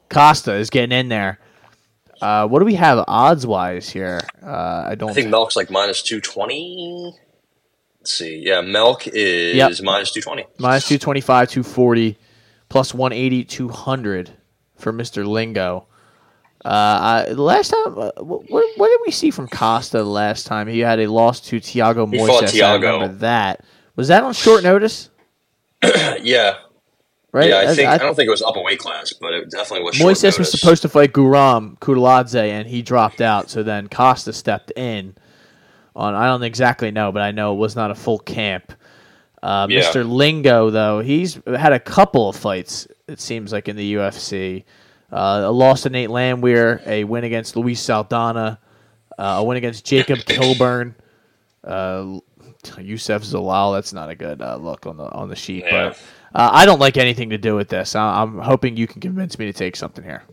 [0.10, 1.38] Costa is getting in there.
[2.22, 4.20] Uh, what do we have odds wise here?
[4.44, 7.14] Uh, I don't I think Melk's like minus two twenty.
[8.00, 8.42] Let's see.
[8.46, 9.72] Yeah, Melk is Yep.
[9.84, 10.46] minus two twenty.
[10.60, 12.18] minus 225 240
[12.70, 14.32] plus 180 200
[14.78, 15.86] for mr lingo
[16.64, 18.44] uh, I, the last time uh, what,
[18.78, 22.06] what did we see from costa the last time he had a loss to tiago
[22.08, 22.82] He fought moises i Thiago.
[22.94, 23.64] remember that
[23.96, 25.10] was that on short notice
[26.22, 26.56] Yeah,
[27.32, 27.58] right yeah.
[27.58, 29.50] I I- think I- I, don't think it was up a weight class, but it
[29.52, 29.98] definitely was.
[29.98, 34.72] moises was supposed to fight guram kutateladze and he dropped out so then costa stepped
[34.76, 35.16] in
[35.96, 38.74] on i don't exactly know but i know it was not a full camp
[39.44, 39.82] uh, Yeah.
[39.82, 40.08] Mr.
[40.08, 44.66] Lingo, though, he's had a couple of fights, it seems like, in the UFC.
[45.12, 48.60] Uh, a loss to Nate Landwehr, a win against Luis Saldana,
[49.18, 50.94] Uh, a win against Jacob Kilburn.
[51.64, 52.20] Uh,
[52.80, 53.74] Youssef Zalal.
[53.76, 55.90] That's not a good uh, look on the on the sheet, Yeah.
[55.90, 56.00] but
[56.34, 57.96] uh, I don't like anything to do with this.
[57.96, 60.24] I- I'm hoping you can convince me to take something here.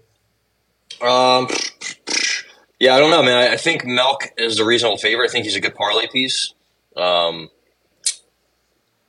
[1.00, 1.48] Um,
[2.80, 3.36] yeah, I don't know, man.
[3.50, 5.30] I, I think Melk is the reasonable favorite.
[5.30, 6.54] I think he's a good parlay piece.
[6.96, 7.50] Um,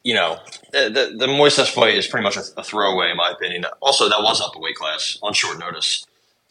[0.03, 0.37] you know,
[0.71, 3.65] the, the, the Moises fight is pretty much a, a throwaway, in my opinion.
[3.81, 6.05] Also, that was up a weight class on short notice.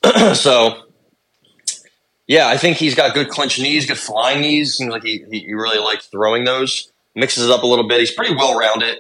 [0.35, 0.85] so,
[2.27, 4.77] yeah, I think he's got good clinch knees, good flying knees.
[4.77, 6.93] Seems like he, he, he really likes throwing those.
[7.15, 8.01] Mixes it up a little bit.
[8.01, 8.99] He's pretty well rounded.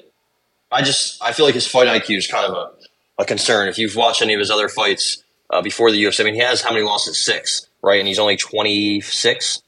[0.70, 3.68] I just I feel like his fight IQ is kind of a, a concern.
[3.68, 6.40] If you've watched any of his other fights uh, before the UFC, I mean, he
[6.40, 7.22] has how many losses?
[7.24, 7.98] Six, right?
[7.98, 9.62] And he's only 26.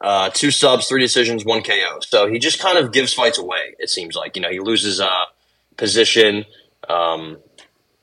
[0.00, 1.98] Uh, two subs, three decisions, one KO.
[2.00, 3.74] So he just kind of gives fights away.
[3.78, 5.24] It seems like you know he loses uh,
[5.76, 6.46] position.
[6.88, 7.38] Um,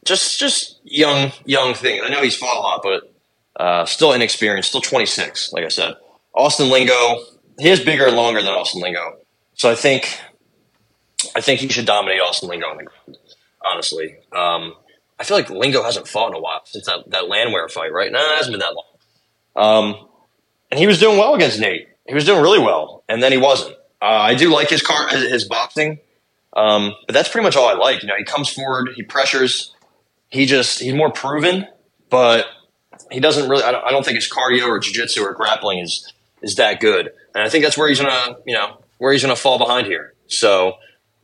[0.05, 2.01] just just young young thing.
[2.03, 3.13] I know he's fought a lot, but
[3.61, 5.53] uh, still inexperienced, still 26.
[5.53, 5.95] Like I said,
[6.35, 7.23] Austin Lingo,
[7.59, 9.17] he is bigger and longer than Austin Lingo.
[9.55, 10.19] So I think
[11.35, 13.17] I think he should dominate Austin Lingo on the ground.
[13.65, 14.73] Honestly, um,
[15.19, 18.11] I feel like Lingo hasn't fought in a while since that that Landwehr fight, right?
[18.11, 18.85] No, it hasn't been that long.
[19.55, 20.07] Um,
[20.71, 21.87] and he was doing well against Nate.
[22.07, 23.75] He was doing really well, and then he wasn't.
[24.01, 25.99] Uh, I do like his car, his, his boxing,
[26.53, 28.03] um, but that's pretty much all I like.
[28.03, 29.73] You know, he comes forward, he pressures.
[30.29, 31.67] He just he's more proven,
[32.09, 32.45] but
[33.11, 33.63] he doesn't really.
[33.63, 37.11] I don't, I don't think his cardio or jiu-jitsu or grappling is is that good,
[37.33, 40.13] and I think that's where he's gonna you know where he's gonna fall behind here.
[40.27, 40.75] So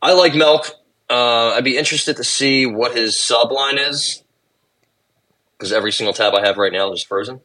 [0.04, 0.68] I like Melk.
[1.10, 4.24] Uh, I'd be interested to see what his sub line is
[5.58, 7.40] because every single tab I have right now is frozen.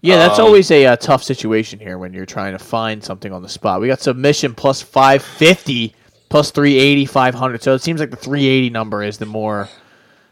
[0.00, 3.32] Yeah, that's Um, always a uh, tough situation here when you're trying to find something
[3.32, 3.80] on the spot.
[3.80, 5.92] We got submission plus 550,
[6.28, 7.62] plus 380, 500.
[7.64, 9.68] So it seems like the 380 number is the more.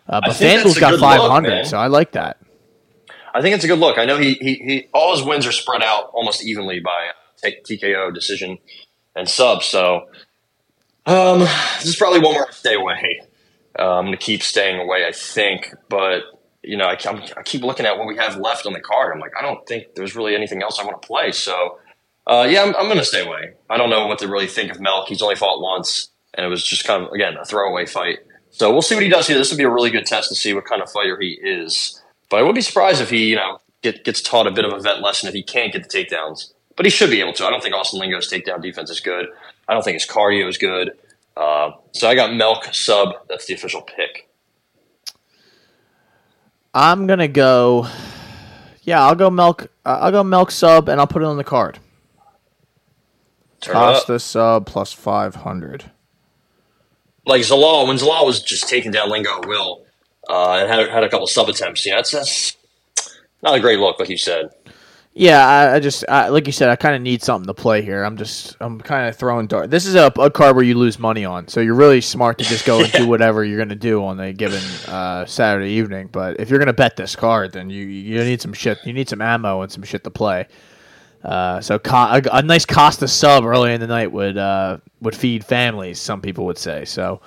[0.09, 2.37] Uh, but I think that's FanDuel's got good look, 500, so I like that.
[3.35, 3.99] I think it's a good look.
[3.99, 7.09] I know he, he, he all his wins are spread out almost evenly by
[7.45, 8.59] TKO decision
[9.17, 9.65] and sub.
[9.65, 10.07] So
[11.07, 13.21] um, this is probably one I stay away.
[13.79, 15.75] I'm going to keep staying away, I think.
[15.89, 16.23] But
[16.63, 16.97] you know, I,
[17.37, 19.13] I keep looking at what we have left on the card.
[19.15, 21.33] I'm like, I don't think there's really anything else I want to play.
[21.33, 21.79] So
[22.27, 23.55] uh, yeah, I'm, I'm to stay away.
[23.71, 25.09] I don't know what to really think of Melk.
[25.09, 28.19] He's only fought once, and it was just kind of again a throwaway fight.
[28.51, 29.39] So we'll see what he does here.
[29.39, 32.03] This would be a really good test to see what kind of fighter he is.
[32.31, 34.73] But I would be surprised if he, you know, get, gets taught a bit of
[34.73, 36.53] a vet lesson if he can't get the takedowns.
[36.75, 37.45] But he should be able to.
[37.45, 39.27] I don't think Austin Lingo's takedown defense is good.
[39.69, 40.93] I don't think his cardio is good.
[41.37, 43.15] Uh, so I got Melk sub.
[43.29, 44.29] That's the official pick.
[46.77, 47.89] I'm gonna go.
[48.83, 49.69] Yeah, I'll go milk.
[49.85, 51.79] Uh, I'll go milk sub, and I'll put it on the card.
[53.63, 53.79] Turn it.
[53.79, 55.91] Costa sub plus 500.
[57.25, 59.87] Like Zalal, when Zalal was just taking down Lingo at will
[60.29, 62.57] uh, and had, had a couple sub attempts, you know, that's, that's
[63.43, 64.51] not a great look, like you said.
[65.19, 67.81] Yeah, I, I just I, like you said, I kind of need something to play
[67.81, 68.05] here.
[68.05, 69.71] I'm just I'm kind of throwing dart.
[69.71, 72.45] This is a, a card where you lose money on, so you're really smart to
[72.45, 76.11] just go and do whatever you're going to do on a given uh, Saturday evening.
[76.13, 78.77] But if you're going to bet this card, then you you need some shit.
[78.85, 80.49] You need some ammo and some shit to play.
[81.25, 85.17] Uh, so co- a, a nice Costa sub early in the night would uh, would
[85.17, 85.99] feed families.
[85.99, 87.23] Some people would say so.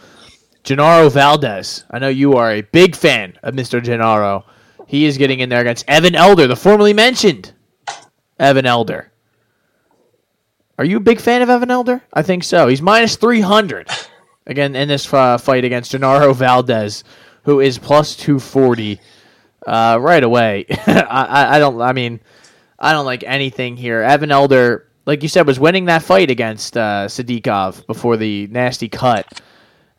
[0.63, 1.85] Gennaro Valdez.
[1.89, 3.83] I know you are a big fan of Mr.
[3.83, 4.45] Gennaro.
[4.85, 7.53] He is getting in there against Evan Elder, the formerly mentioned
[8.39, 9.11] Evan Elder.
[10.77, 12.01] Are you a big fan of Evan Elder?
[12.13, 12.67] I think so.
[12.67, 13.89] He's minus 300
[14.47, 17.03] again in this uh, fight against Gennaro Valdez,
[17.43, 18.99] who is plus 240
[19.67, 20.65] uh, right away.
[20.69, 21.81] I, I, don't.
[21.81, 22.21] I mean,
[22.77, 24.01] I don't like anything here.
[24.01, 28.87] Evan Elder, like you said, was winning that fight against uh, Sadykhov before the nasty
[28.87, 29.41] cut.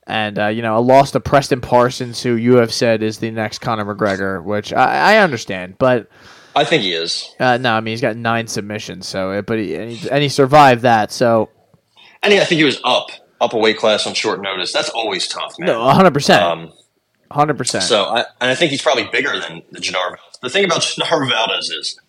[0.07, 3.30] And uh, you know, a loss to Preston Parsons, who you have said is the
[3.30, 6.09] next Conor McGregor, which I, I understand, but
[6.55, 7.32] I think he is.
[7.38, 10.22] uh, no, I mean he's got nine submissions, so uh, but he and, he and
[10.22, 11.12] he survived that.
[11.12, 11.48] So
[12.22, 13.09] And he, I think he was up,
[13.40, 14.72] up a weight class on short notice.
[14.72, 15.68] That's always tough, man.
[15.68, 16.72] no, hundred percent, Um,
[17.30, 17.84] hundred percent.
[17.84, 20.16] So, I, and I think he's probably bigger than the Gennaro.
[20.42, 22.01] The thing about Gennaro Valdez is,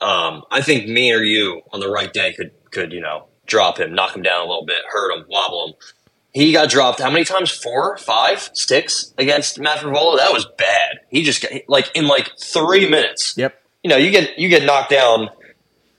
[0.00, 3.78] um, I think me or you on the right day could could you know drop
[3.78, 5.74] him, knock him down a little bit, hurt him, wobble him.
[6.32, 7.50] He got dropped how many times?
[7.50, 10.18] Four, five, six against Matt Frevola.
[10.18, 11.00] That was bad.
[11.08, 13.34] He just got like in like three minutes.
[13.36, 13.60] Yep.
[13.82, 15.30] You know, you get you get knocked down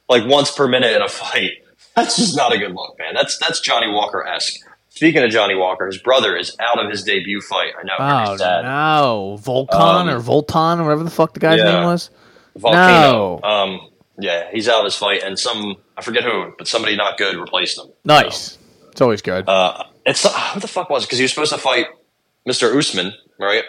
[0.08, 1.52] like once per minute in a fight.
[1.96, 3.14] That's just not a good look, man.
[3.14, 4.56] That's that's Johnny Walker esque.
[4.90, 7.74] Speaking of Johnny Walker, his brother is out of his debut fight.
[7.78, 7.96] I know.
[8.00, 11.72] Oh no, Volcon Um, or Volton, or whatever the fuck the guy's yeah.
[11.72, 12.10] name was.
[12.56, 13.40] Volcano.
[13.42, 13.50] No.
[13.50, 13.80] Um,
[14.20, 17.36] yeah, he's out of his fight, and some I forget who, but somebody not good
[17.38, 17.88] replaced him.
[18.04, 18.58] Nice.
[18.92, 19.48] It's always good.
[19.48, 20.24] Uh, it's
[20.54, 21.08] who the fuck was it?
[21.08, 21.88] Because he was supposed to fight
[22.48, 22.76] Mr.
[22.76, 23.64] Usman, right?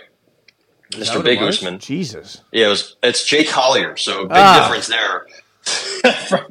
[0.93, 1.23] Mr.
[1.23, 1.41] Big?
[1.41, 1.79] Usman.
[1.79, 2.41] Jesus.
[2.53, 2.97] Yeah, it was.
[3.03, 4.63] It's Jake Collier, so big Ah.
[4.63, 5.27] difference there.
[6.35, 6.47] from,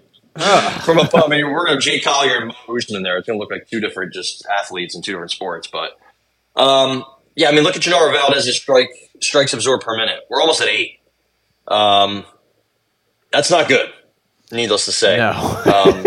[0.83, 3.17] from a, I mean, we're going to Jay Collier and Usman there.
[3.17, 5.67] It's going to look like two different just athletes in two different sports.
[5.67, 5.91] But
[6.55, 7.03] um,
[7.35, 8.89] yeah, I mean, look at Genaro Valdez's strike
[9.21, 10.19] strikes absorbed per minute.
[10.29, 10.99] We're almost at eight.
[11.67, 12.23] Um,
[13.33, 13.91] that's not good.
[14.51, 15.31] Needless to say, No.
[15.31, 16.05] um,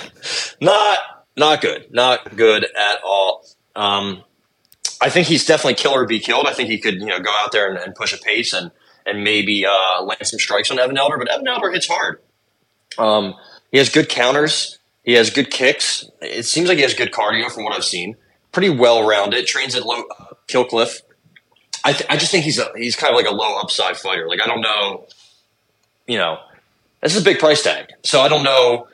[0.60, 0.98] not
[1.36, 3.44] not good, not good at all.
[3.76, 4.24] Um,
[5.00, 6.46] I think he's definitely kill or be killed.
[6.46, 8.70] I think he could you know go out there and, and push a pace and
[9.06, 12.20] and maybe uh, land some strikes on Evan Elder, but Evan Elder hits hard.
[12.98, 13.34] Um,
[13.72, 14.78] he has good counters.
[15.04, 16.08] He has good kicks.
[16.20, 18.16] It seems like he has good cardio from what I've seen.
[18.52, 19.46] Pretty well rounded.
[19.46, 21.00] Trains at low uh, Kill Cliff.
[21.84, 24.28] I th- I just think he's a, he's kind of like a low upside fighter.
[24.28, 25.06] Like I don't know,
[26.06, 26.38] you know,
[27.00, 28.88] this is a big price tag, so I don't know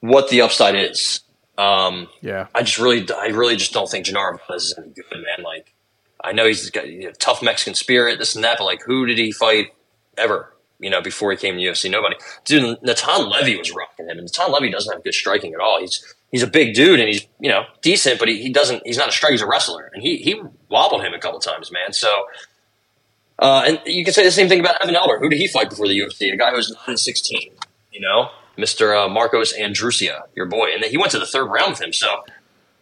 [0.00, 1.20] what the upside is.
[1.58, 2.46] Um, yeah.
[2.54, 5.44] I just really, I really just don't think Gennaro is any good, man.
[5.44, 5.74] Like,
[6.22, 9.06] I know he's got you know, tough Mexican spirit, this and that, but like, who
[9.06, 9.74] did he fight
[10.16, 10.54] ever?
[10.80, 12.14] You know, before he came to UFC, nobody.
[12.44, 15.80] Dude, Natan Levy was rocking him, and Natan Levy doesn't have good striking at all.
[15.80, 18.82] He's he's a big dude, and he's you know decent, but he, he doesn't.
[18.86, 19.32] He's not a striker.
[19.32, 21.92] He's a wrestler, and he he wobbled him a couple times, man.
[21.92, 22.26] So.
[23.40, 25.16] Uh, and you can say the same thing about Evan Elder.
[25.20, 26.32] Who did he fight before the UFC?
[26.32, 27.52] A guy who was 9 and 16,
[27.92, 28.30] you know?
[28.58, 29.04] Mr.
[29.04, 30.70] Uh, Marcos Andrusia, your boy.
[30.74, 31.92] And he went to the third round with him.
[31.92, 32.24] So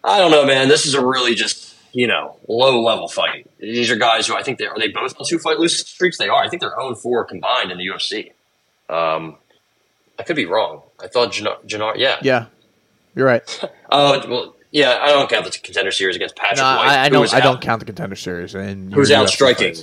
[0.02, 0.68] I don't know, man.
[0.68, 3.48] This is a really just, you know, low level fight.
[3.58, 6.18] These are guys who I think they are they both on two fight losing streaks?
[6.18, 6.42] They are.
[6.42, 8.32] I think they're 0 4 combined in the UFC.
[8.88, 9.36] Um,
[10.18, 10.82] I could be wrong.
[11.00, 12.18] I thought Jannar, Jannar yeah.
[12.22, 12.46] Yeah.
[13.14, 13.64] You're right.
[13.90, 16.88] Oh, well, yeah, I don't count the contender series against Patrick No, White.
[16.88, 17.34] I, I don't.
[17.34, 18.54] I don't count the contender series.
[18.54, 19.74] And Who's out UFC striking.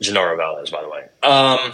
[0.00, 1.08] Gennaro Valdez, by the way.
[1.22, 1.72] Um,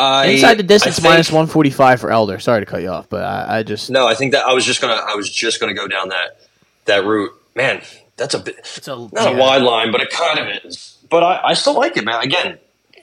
[0.00, 2.38] I, Inside the distance, think- minus one forty five for Elder.
[2.38, 4.64] Sorry to cut you off, but I, I just No, I think that I was
[4.64, 4.94] just gonna.
[4.94, 6.40] I was just gonna go down that
[6.86, 7.32] that route.
[7.54, 7.82] Man,
[8.16, 10.96] that's a bit it's a, not a wide line, but it kind of is.
[11.10, 12.22] But I, I still like it, man.
[12.22, 12.58] Again,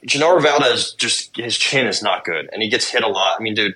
[0.05, 3.39] Gennaro Valdez just his chin is not good, and he gets hit a lot.
[3.39, 3.75] I mean, dude,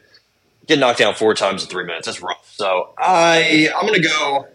[0.67, 2.05] get knocked down four times in three minutes.
[2.07, 2.49] That's rough.
[2.55, 4.47] So I I'm gonna go.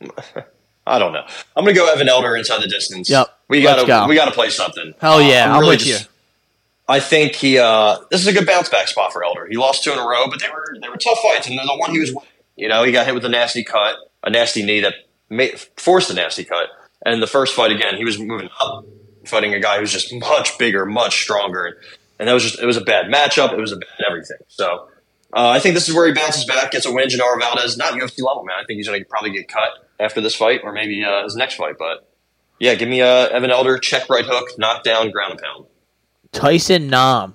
[0.86, 1.24] I don't know.
[1.56, 3.10] I'm gonna go Evan Elder inside the distance.
[3.10, 3.28] Yep.
[3.48, 4.06] we gotta go.
[4.08, 4.94] we gotta play something.
[5.00, 5.96] Hell Uh, yeah, I'm really with you.
[6.90, 7.56] I think he.
[7.56, 9.46] Uh, this is a good bounce back spot for Elder.
[9.48, 11.76] He lost two in a row, but they were they were tough fights, and the
[11.76, 12.12] one he was,
[12.56, 14.94] you know, he got hit with a nasty cut, a nasty knee that
[15.28, 16.66] made, forced a nasty cut.
[17.06, 18.84] And the first fight again, he was moving up,
[19.24, 21.80] fighting a guy who's just much bigger, much stronger,
[22.18, 23.52] and that was just it was a bad matchup.
[23.52, 24.38] It was a bad everything.
[24.48, 24.88] So
[25.32, 27.08] uh, I think this is where he bounces back, gets a win.
[27.08, 28.56] Gennaro Valdez, not UFC level, man.
[28.60, 29.70] I think he's going to probably get cut
[30.00, 31.76] after this fight, or maybe uh, his next fight.
[31.78, 32.10] But
[32.58, 35.66] yeah, give me uh, Evan Elder, check right hook, knockdown, ground and pound.
[36.32, 37.34] Tyson Nam.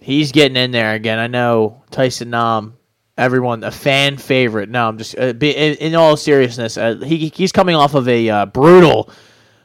[0.00, 1.18] He's getting in there again.
[1.18, 2.76] I know Tyson Nam.
[3.16, 4.68] Everyone a fan favorite.
[4.68, 6.76] No, I'm just uh, be, in, in all seriousness.
[6.76, 9.08] Uh, he he's coming off of a uh, brutal.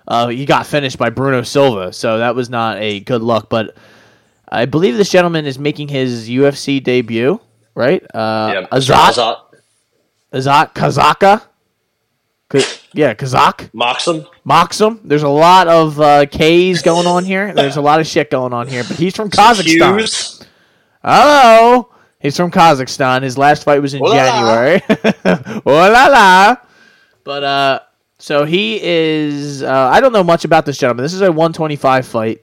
[0.07, 3.49] Uh, he got finished by Bruno Silva, so that was not a good look.
[3.49, 3.75] But
[4.47, 7.39] I believe this gentleman is making his UFC debut,
[7.73, 8.03] right?
[8.13, 9.37] Uh, Yeah, Azat.
[10.31, 11.43] Azat Kazaka.
[12.93, 13.69] Yeah, Kazak.
[13.71, 14.27] Maksum.
[14.47, 14.99] Maksum.
[15.03, 17.53] There's a lot of uh, K's going on here.
[17.53, 18.83] There's a lot of shit going on here.
[18.83, 19.99] But he's from Kazakhstan.
[19.99, 20.43] Hughes.
[21.03, 21.89] Hello.
[22.19, 23.21] He's from Kazakhstan.
[23.21, 24.03] His last fight was in.
[24.03, 24.81] January.
[25.25, 26.55] oh la la.
[27.23, 27.79] But uh,
[28.17, 29.61] so he is.
[29.61, 31.03] Uh, I don't know much about this gentleman.
[31.03, 32.41] This is a 125 fight.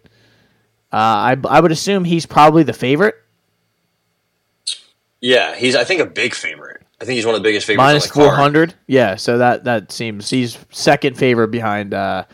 [0.92, 3.16] Uh, I I would assume he's probably the favorite.
[5.20, 6.76] Yeah, he's I think a big favorite.
[7.01, 7.82] I think he's one of the biggest favorites.
[7.84, 8.26] Minus card.
[8.28, 8.74] 400.
[8.86, 12.24] Yeah, so that that seems he's second favorite behind uh,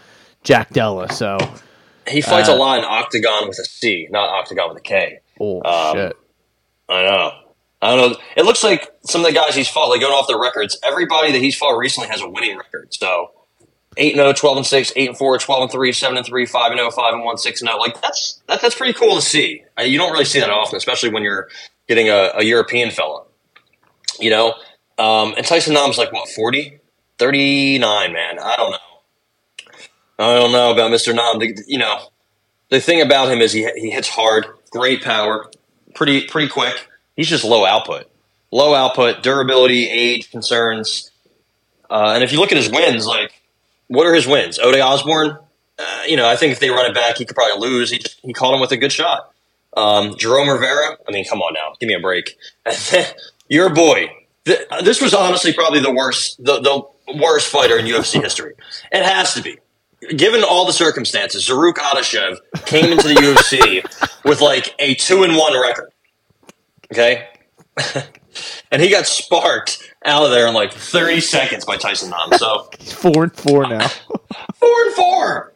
[0.45, 1.11] Jack Della.
[1.13, 1.39] So
[2.09, 5.19] He fights Uh, a lot in octagon with a C, not octagon with a K.
[5.41, 6.17] oh Um, shit.
[6.89, 7.33] I know.
[7.81, 8.19] I don't know.
[8.37, 11.33] It looks like some of the guys he's fought, like going off the records, everybody
[11.33, 12.95] that he's fought recently has a winning record.
[12.95, 13.33] So
[13.97, 16.71] 8 0, 12 and 6, 8 and 4, 12 and 3, 7 and 3, 5
[16.71, 17.79] and 0, 5 and 1, 6 and 0.
[17.81, 19.65] Like that's that, that's pretty cool to see.
[19.85, 21.49] You don't really see that often, especially when you're
[21.89, 23.25] getting a, a European fella.
[24.21, 24.55] You know?
[24.99, 26.81] Um, and Tyson Nam's like what, 40?
[27.19, 28.39] 39, man.
[28.39, 28.79] I don't know.
[30.19, 31.15] I don't know about Mr.
[31.15, 31.41] Nam.
[31.67, 31.99] You know,
[32.69, 35.51] the thing about him is he he hits hard, great power,
[35.95, 36.89] pretty pretty quick.
[37.17, 38.11] He's just low output,
[38.51, 41.11] low output, durability, age concerns,
[41.91, 43.33] uh, and if you look at his wins, like
[43.89, 44.59] what are his wins?
[44.59, 45.39] Ode Osbourne,
[45.79, 47.91] uh, you know, I think if they run it back, he could probably lose.
[47.91, 49.31] He just he caught him with a good shot.
[49.77, 52.37] Um, Jerome Rivera, I mean, come on now, give me a break.
[53.53, 54.11] Your boy.
[54.47, 56.83] Th- This was honestly probably the worst, the, the
[57.19, 58.55] worst fighter in UFC history.
[58.91, 59.59] It has to be
[60.17, 63.85] given all the circumstances, Zarrukh Adashev came into the UFC
[64.25, 65.93] with like a two and one record.
[66.91, 67.29] Okay.
[68.73, 72.33] and he got sparked out of there in like 30 seconds by Tyson Nam.
[72.39, 73.87] So He's four and four now.
[74.55, 75.53] four and four.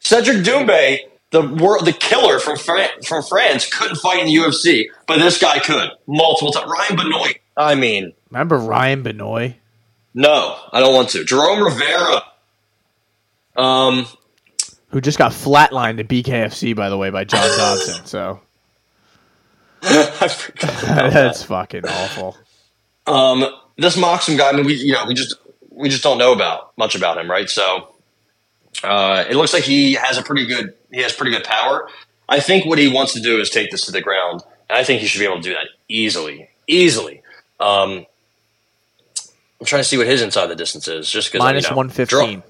[0.00, 1.00] Cedric Doumbé
[1.34, 5.38] the world, the killer from Fran- from France couldn't fight in the UFC, but this
[5.38, 6.70] guy could multiple times.
[6.70, 7.38] Ryan Benoit.
[7.56, 9.54] I mean, Remember Ryan Benoit?
[10.14, 11.24] no, I don't want to.
[11.24, 12.22] Jerome Rivera.
[13.56, 14.06] Um,
[14.88, 18.06] Who just got flatlined at BKFC, by the way, by John Dodson.
[18.06, 18.40] So
[19.82, 22.36] I forgot about that's fucking awful.
[23.06, 23.44] Um,
[23.76, 25.34] this Maksum guy, I mean, we you know we just
[25.70, 27.48] we just don't know about much about him, right?
[27.50, 27.94] So
[28.82, 31.88] uh, it looks like he has a pretty good he has pretty good power.
[32.28, 34.84] I think what he wants to do is take this to the ground, and I
[34.84, 37.22] think he should be able to do that easily, easily.
[37.60, 38.06] Um,
[39.60, 41.76] I'm trying to see what his inside the distance is, just because Minus you know,
[41.76, 42.42] 115.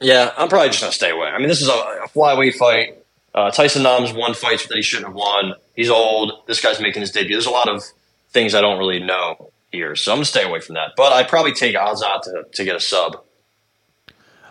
[0.00, 1.28] yeah, I'm probably just gonna stay away.
[1.28, 2.98] I mean, this is a, a flyweight fight.
[3.34, 5.54] Uh, Tyson Nam's won fights that he shouldn't have won.
[5.74, 6.46] He's old.
[6.46, 7.36] This guy's making his debut.
[7.36, 7.84] There's a lot of
[8.30, 10.92] things I don't really know here, so I'm gonna stay away from that.
[10.96, 13.22] But I probably take Azat to, to get a sub.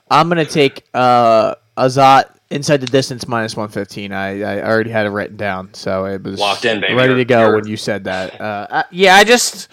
[0.09, 4.11] I'm gonna take uh, Azat inside the distance minus 115.
[4.11, 6.93] I, I already had it written down, so it was Locked in, baby.
[6.93, 8.39] ready to go you're- when you said that.
[8.39, 9.67] Uh, I, yeah, I just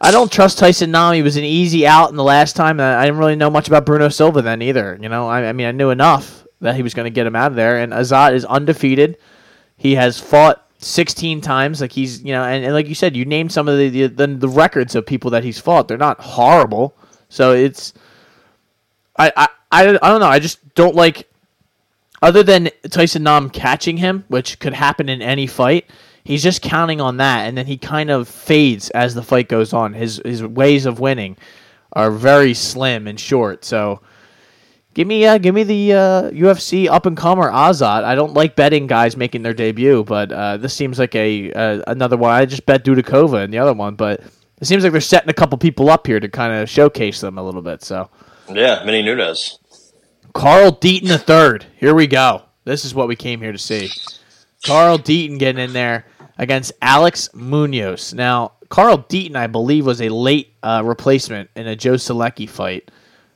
[0.00, 1.14] I don't trust Tyson Nam.
[1.14, 2.80] He was an easy out in the last time.
[2.80, 4.98] I didn't really know much about Bruno Silva then either.
[5.00, 7.36] You know, I, I mean, I knew enough that he was going to get him
[7.36, 7.78] out of there.
[7.78, 9.16] And Azat is undefeated.
[9.76, 11.80] He has fought 16 times.
[11.80, 14.26] Like he's, you know, and, and like you said, you named some of the, the
[14.26, 15.86] the records of people that he's fought.
[15.88, 16.94] They're not horrible.
[17.28, 17.92] So it's
[19.16, 20.26] I, I, I don't know.
[20.26, 21.29] I just don't like.
[22.22, 25.86] Other than Tyson Nam catching him, which could happen in any fight,
[26.24, 29.72] he's just counting on that, and then he kind of fades as the fight goes
[29.72, 29.94] on.
[29.94, 31.36] His his ways of winning
[31.94, 33.64] are very slim and short.
[33.64, 34.02] So,
[34.92, 38.04] give me uh, give me the uh, UFC up and comer Azat.
[38.04, 42.18] I don't like betting guys making their debut, but uh, this seems like a another
[42.18, 42.32] one.
[42.32, 44.20] I just bet Dudakova in the other one, but
[44.60, 47.38] it seems like they're setting a couple people up here to kind of showcase them
[47.38, 47.82] a little bit.
[47.82, 48.10] So.
[48.52, 49.59] Yeah, Vinny Nunez.
[50.32, 51.66] Carl Deaton the third.
[51.76, 52.42] Here we go.
[52.64, 53.90] This is what we came here to see.
[54.64, 56.06] Carl Deaton getting in there
[56.38, 58.14] against Alex Munoz.
[58.14, 62.90] Now, Carl Deaton, I believe, was a late uh, replacement in a Joe Solecki fight.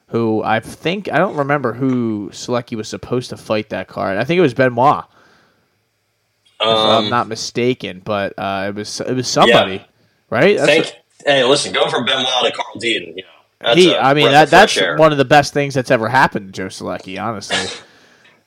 [0.09, 4.17] Who I think I don't remember who Solecki was supposed to fight that card.
[4.17, 5.05] I think it was Benoit,
[6.61, 8.01] if I'm Um, not mistaken.
[8.05, 9.85] But uh, it was it was somebody,
[10.31, 10.57] right?
[10.57, 10.95] That's thank.
[11.27, 13.29] hey, listen, going from Benoit to Carl Deaton, you know,
[13.65, 16.53] that's he, I mean, that that's one of the best things that's ever happened to
[16.53, 17.81] Joe Solecki, honestly.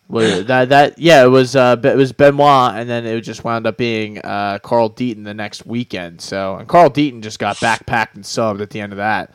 [0.09, 3.67] Was that that yeah, it was uh, it was Benoit, and then it just wound
[3.67, 6.21] up being uh, Carl Deaton the next weekend.
[6.21, 9.31] So, and Carl Deaton just got backpacked and subbed at the end of that.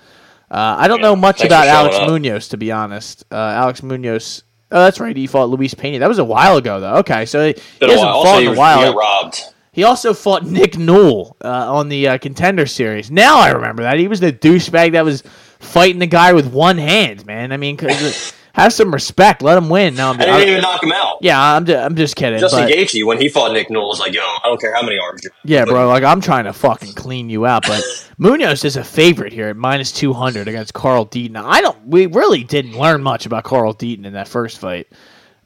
[0.51, 2.09] Uh, I don't Yeah, know much about Alex up.
[2.09, 3.25] Munoz, to be honest.
[3.31, 4.45] Uh, Alex Munoz.
[4.71, 5.15] Oh, that's right.
[5.15, 5.99] He fought Luis Pena.
[5.99, 6.95] That was a while ago, though.
[6.97, 8.23] Okay, so he, he hasn't while.
[8.23, 8.93] fought Also, in a while.
[8.93, 9.43] he robbed.
[9.73, 13.11] He also fought Nick Newell uh, on the uh, contender series.
[13.11, 13.99] Now I remember that.
[13.99, 15.23] He was the douchebag that was
[15.63, 17.53] fighting the guy with one hand, man.
[17.53, 19.41] I mean, 'cause- have some respect.
[19.41, 19.95] Let him win.
[19.95, 21.17] No, I'm, I didn't even knock him out.
[21.23, 22.39] yeah, I'm just, I'm just kidding.
[22.39, 24.83] Justin but- Gaethje, when he fought Nick Newell, was like, "Yo, I don't care how
[24.83, 25.89] many arms you." yeah, bro.
[25.89, 27.83] Like I'm trying to fucking clean you out, but
[28.19, 31.37] Munoz is a favorite here at minus two hundred against Carl Deaton.
[31.43, 31.87] I don't.
[31.87, 34.87] We really didn't learn much about Carl Deaton in that first fight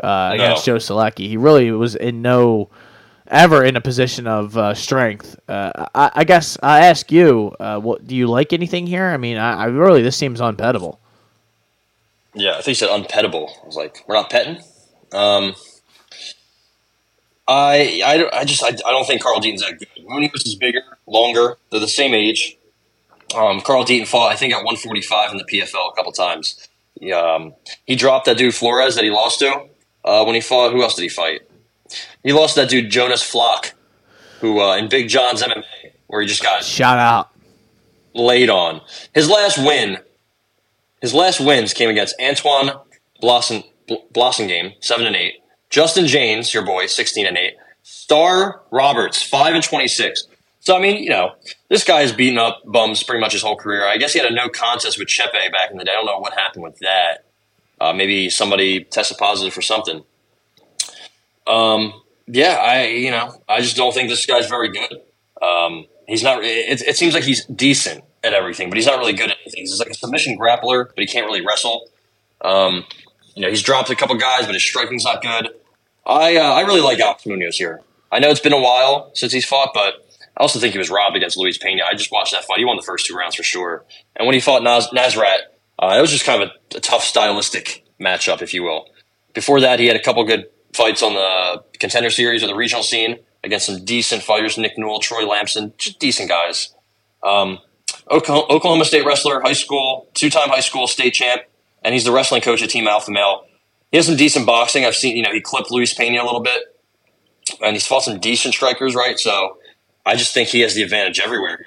[0.02, 1.28] uh, against Joe Solecki.
[1.28, 2.70] He really was in no
[3.28, 5.38] ever in a position of uh, strength.
[5.48, 9.06] Uh, I, I guess I ask you, uh, what do you like anything here?
[9.06, 10.98] I mean, I, I really this seems unbettable.
[12.34, 13.50] Yeah, I think he said unpettable.
[13.62, 14.62] I was like, we're not petting.
[15.12, 15.54] Um,
[17.48, 19.88] I, I, I just I, I don't think Carl Deaton's that good.
[20.04, 21.56] Munoz is bigger, longer.
[21.70, 22.56] They're the same age.
[23.34, 26.68] Um, Carl Deaton fought, I think, at 145 in the PFL a couple times.
[26.98, 27.54] He, um,
[27.84, 29.68] he dropped that dude Flores that he lost to
[30.04, 30.72] uh, when he fought.
[30.72, 31.42] Who else did he fight?
[32.22, 33.74] He lost that dude Jonas Flock,
[34.41, 35.64] who uh, in Big John's MMA,
[36.07, 37.30] where he just got Shout out.
[38.14, 38.80] laid on.
[39.14, 39.99] His last win,
[41.01, 42.70] his last wins came against Antoine
[43.20, 43.62] Blossom
[44.12, 45.34] Blossom game seven and eight.
[45.70, 47.55] Justin James, your boy, sixteen and eight.
[47.82, 50.26] Star Roberts, five and twenty six.
[50.61, 51.34] So I mean, you know,
[51.68, 53.87] this guy's beaten up bums pretty much his whole career.
[53.87, 55.93] I guess he had a no contest with Chepe back in the day.
[55.93, 57.24] I don't know what happened with that.
[57.80, 60.03] Uh, maybe somebody tested positive for something.
[61.47, 61.92] Um,
[62.26, 65.01] yeah, I you know I just don't think this guy's very good.
[65.40, 66.42] Um, he's not.
[66.44, 69.62] It, it seems like he's decent at everything, but he's not really good at anything.
[69.62, 71.88] He's like a submission grappler, but he can't really wrestle.
[72.40, 72.84] Um,
[73.34, 75.51] you know, he's dropped a couple guys, but his striking's not good.
[76.05, 77.82] I uh, I really like Alex Munoz here.
[78.11, 80.90] I know it's been a while since he's fought, but I also think he was
[80.90, 81.82] robbed against Luis Pena.
[81.84, 82.59] I just watched that fight.
[82.59, 83.84] He won the first two rounds for sure.
[84.14, 85.38] And when he fought Naz- Nasrat,
[85.78, 88.86] uh, it was just kind of a, a tough stylistic matchup, if you will.
[89.34, 92.82] Before that, he had a couple good fights on the contender series or the regional
[92.82, 96.74] scene against some decent fighters, Nick Newell, Troy Lamson, just decent guys.
[97.22, 97.58] Um,
[98.10, 101.42] Oklahoma, State wrestler, high school, two-time high school state champ,
[101.82, 103.44] and he's the wrestling coach at Team Alpha Male.
[103.90, 104.84] he has some decent boxing.
[104.84, 106.62] I've seen, you know, he clipped Luis Pena a little bit,
[107.62, 109.18] and he's fought some decent strikers, right?
[109.18, 109.58] So
[110.04, 111.64] I just think he has the advantage everywhere.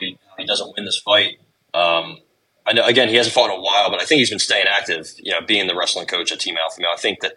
[0.00, 1.38] He, he doesn't win this fight.
[1.74, 2.18] Um,
[2.66, 4.66] I know, again, he hasn't fought in a while, but I think he's been staying
[4.66, 6.90] active, you know, being the wrestling coach at Team Alpha Male.
[6.92, 7.34] I think that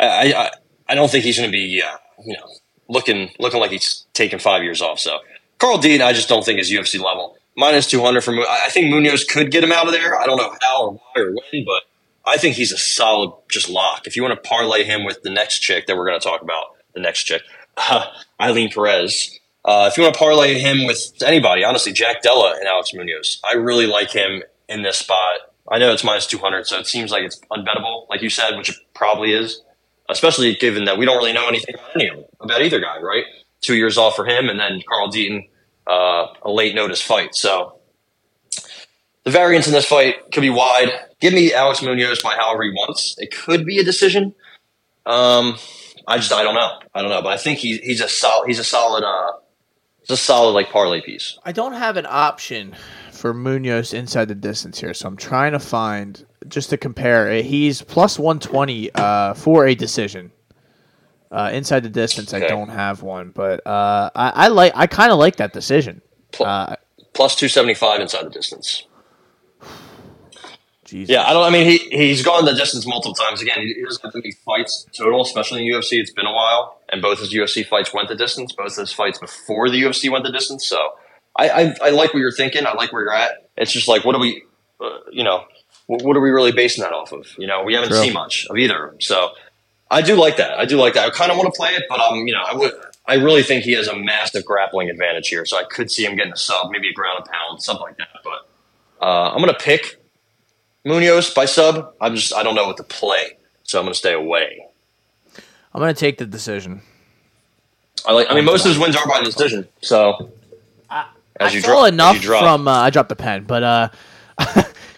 [0.00, 0.50] I, I,
[0.88, 2.46] I don't think he's going to be, uh, you know,
[2.88, 4.98] looking looking like he's taken five years off.
[4.98, 5.18] So
[5.58, 7.36] Carl Dean, I just don't think is UFC level.
[7.56, 10.18] Minus 200 for I think Munoz could get him out of there.
[10.18, 11.82] I don't know how or why or when, but
[12.24, 14.06] I think he's a solid just lock.
[14.06, 16.42] If you want to parlay him with the next chick that we're going to talk
[16.42, 17.42] about, the next chick,
[17.76, 18.06] uh,
[18.40, 19.38] Ailin Perez.
[19.62, 23.40] Uh, if you want to parlay him with anybody, honestly, Jack Della and Alex Munoz.
[23.44, 25.40] I really like him in this spot.
[25.68, 28.70] I know it's minus 200, so it seems like it's unbettable, like you said, which
[28.70, 29.60] it probably is,
[30.10, 33.00] especially given that we don't really know anything about any of them, about either guy,
[33.00, 33.24] right?
[33.60, 35.48] Two years off for him, and then Carl Deaton,
[35.86, 37.34] uh, a late notice fight.
[37.34, 37.78] So
[39.24, 40.90] the variance in this fight could be wide.
[41.20, 43.16] Give me Alex Munoz by however he wants.
[43.18, 44.34] It could be a decision.
[45.04, 45.56] Um,
[46.06, 46.78] I just I don't know.
[46.94, 49.32] I don't know, but I think he's he's a solid he's a solid uh
[50.00, 51.38] he's a solid like parlay piece.
[51.44, 52.74] I don't have an option
[53.12, 57.42] for Munoz inside the distance here, so I'm trying to find just to compare.
[57.42, 60.32] He's plus 120 uh, for a decision.
[61.30, 62.44] Uh, inside the distance, okay.
[62.44, 66.02] I don't have one, but uh, I, I, like I kind of like that decision.
[66.40, 66.74] Uh,
[67.12, 68.86] plus 275 inside the distance.
[70.84, 71.12] Jesus.
[71.12, 71.44] Yeah, I don't.
[71.44, 73.40] I mean, he he's gone the distance multiple times.
[73.40, 75.92] Again, he doesn't have many fights total, especially in UFC.
[75.92, 78.52] It's been a while, and both his UFC fights went the distance.
[78.52, 80.66] Both his fights before the UFC went the distance.
[80.66, 80.94] So
[81.36, 82.66] I, I, I like what you're thinking.
[82.66, 83.48] I like where you're at.
[83.56, 84.42] It's just like, what do we,
[84.80, 85.44] uh, you know,
[85.90, 87.26] what, what, are we really basing that off of?
[87.36, 87.98] You know, we haven't True.
[87.98, 88.94] seen much of either.
[89.00, 89.30] So
[89.90, 90.56] I do like that.
[90.56, 91.08] I do like that.
[91.08, 92.72] I kind of want to play it, but um, you know, I would.
[93.06, 96.14] I really think he has a massive grappling advantage here, so I could see him
[96.14, 98.08] getting a sub, maybe a ground and pound, something like that.
[98.22, 100.00] But uh, I'm going to pick
[100.84, 101.92] Munoz by sub.
[102.00, 104.64] I'm just I don't know what to play, so I'm going to stay away.
[105.74, 106.82] I'm going to take the decision.
[108.06, 108.30] I like.
[108.30, 109.66] I mean, most of his wins are by decision.
[109.80, 110.30] So
[111.40, 112.68] as I you saw dro- enough from.
[112.68, 113.88] Uh, I dropped the pen, but uh,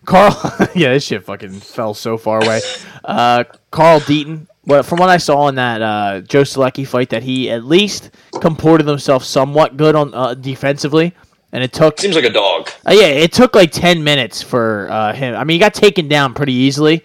[0.05, 0.36] Carl.
[0.74, 2.61] yeah, this shit fucking fell so far away.
[3.05, 4.46] Uh, Carl Deaton.
[4.64, 8.11] Well, from what I saw in that uh, Joe Solecki fight, that he at least
[8.40, 11.14] comported himself somewhat good on uh, defensively,
[11.50, 12.70] and it took seems like a dog.
[12.86, 15.34] Uh, yeah, it took like ten minutes for uh, him.
[15.34, 17.05] I mean, he got taken down pretty easily,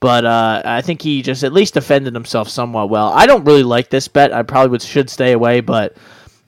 [0.00, 3.08] but uh, I think he just at least defended himself somewhat well.
[3.08, 4.32] I don't really like this bet.
[4.32, 5.96] I probably would should stay away, but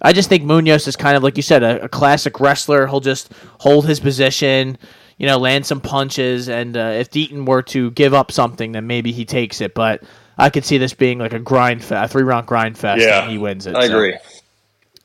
[0.03, 2.86] I just think Munoz is kind of like you said, a, a classic wrestler.
[2.86, 4.76] He'll just hold his position,
[5.19, 8.87] you know, land some punches, and uh, if Deaton were to give up something, then
[8.87, 9.75] maybe he takes it.
[9.75, 10.03] But
[10.39, 13.23] I could see this being like a grind, fe- a three round grind fest, yeah,
[13.23, 13.75] and he wins it.
[13.75, 13.97] I so.
[13.97, 14.19] agree.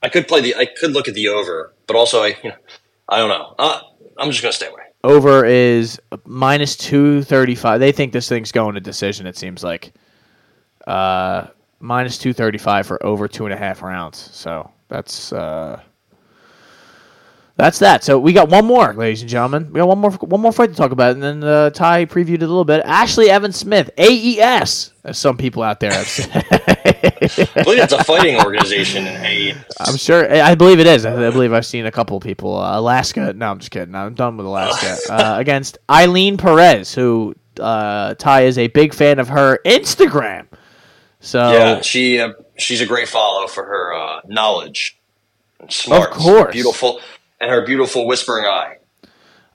[0.03, 2.55] I could play the, I could look at the over, but also I, you know,
[3.09, 3.55] I don't know.
[3.57, 3.81] Uh,
[4.17, 4.83] I'm just gonna stay away.
[5.03, 7.79] Over is minus two thirty five.
[7.79, 9.27] They think this thing's going to decision.
[9.27, 9.93] It seems like.
[10.85, 11.47] Uh,
[11.79, 14.17] minus two thirty five for over two and a half rounds.
[14.33, 15.81] So that's uh,
[17.57, 18.03] that's that.
[18.03, 19.73] So we got one more, ladies and gentlemen.
[19.73, 22.35] We got one more one more fight to talk about, and then uh, Ty previewed
[22.35, 22.83] it a little bit.
[22.85, 26.45] Ashley Evans Smith, AES, as some people out there have said.
[26.51, 29.65] I believe it's a fighting organization in AES.
[29.79, 30.31] I'm sure.
[30.31, 31.03] I believe it is.
[31.05, 32.57] I believe I've seen a couple of people.
[32.57, 33.33] Uh, Alaska.
[33.33, 33.95] No, I'm just kidding.
[33.95, 34.97] I'm done with Alaska.
[35.11, 40.45] uh, against Ailin Perez, who uh, Ty is a big fan of her Instagram.
[41.19, 44.99] So yeah, she uh, she's a great follow for her uh, knowledge,
[45.69, 47.01] smart, of course, beautiful,
[47.39, 48.77] and her beautiful whispering eye.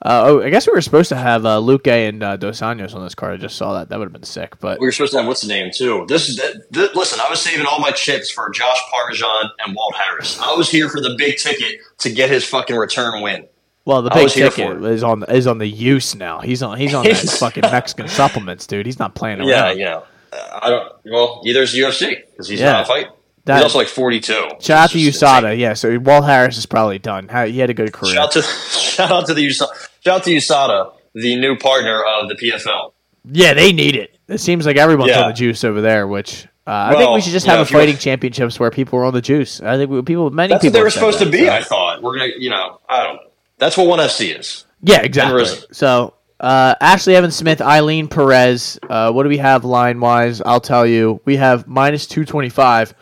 [0.05, 2.95] Uh, oh, I guess we were supposed to have uh, Luque and uh, Dos Anjos
[2.95, 3.35] on this card.
[3.35, 3.89] I just saw that.
[3.89, 4.59] That would have been sick.
[4.59, 6.07] But we were supposed to have what's the name too.
[6.09, 6.41] This is
[6.73, 7.21] listen.
[7.21, 9.29] I was saving all my chips for Josh Parisian
[9.65, 10.41] and Walt Harris.
[10.41, 13.47] I was here for the big ticket to get his fucking return win.
[13.85, 16.41] Well, the big ticket is on is on the use now.
[16.41, 18.87] He's on he's on that fucking Mexican supplements, dude.
[18.87, 19.49] He's not playing around.
[19.49, 20.01] Yeah, yeah.
[20.33, 20.93] I don't.
[21.05, 22.73] Well, either is UFC because he's yeah.
[22.73, 23.07] not a fight.
[23.45, 24.33] That, he's also like 42.
[24.61, 25.39] Shout out to USADA.
[25.39, 25.61] Insane.
[25.61, 27.29] Yeah, so Walt Harris is probably done.
[27.29, 28.15] He had a good career.
[28.15, 32.03] Shout out to, shout out to the USADA, shout out to USADA, the new partner
[32.05, 32.93] of the PFL.
[33.25, 34.19] Yeah, they need it.
[34.29, 35.23] It seems like everyone's yeah.
[35.23, 37.97] on the juice over there, which uh, I think we should just have a fighting
[37.97, 39.61] championships where people are on the juice.
[39.61, 40.73] I think we, people, many that's people.
[40.73, 41.47] what they were supposed that, to be.
[41.47, 41.53] So.
[41.53, 43.17] I thought we're gonna, you know, I don't.
[43.17, 43.23] know.
[43.59, 44.65] That's what one FC is.
[44.81, 45.45] Yeah, exactly.
[45.73, 48.79] So uh, Ashley Evans Smith, Ailin Perez.
[48.89, 50.41] Uh, what do we have line wise?
[50.41, 51.21] I'll tell you.
[51.25, 52.95] We have minus 225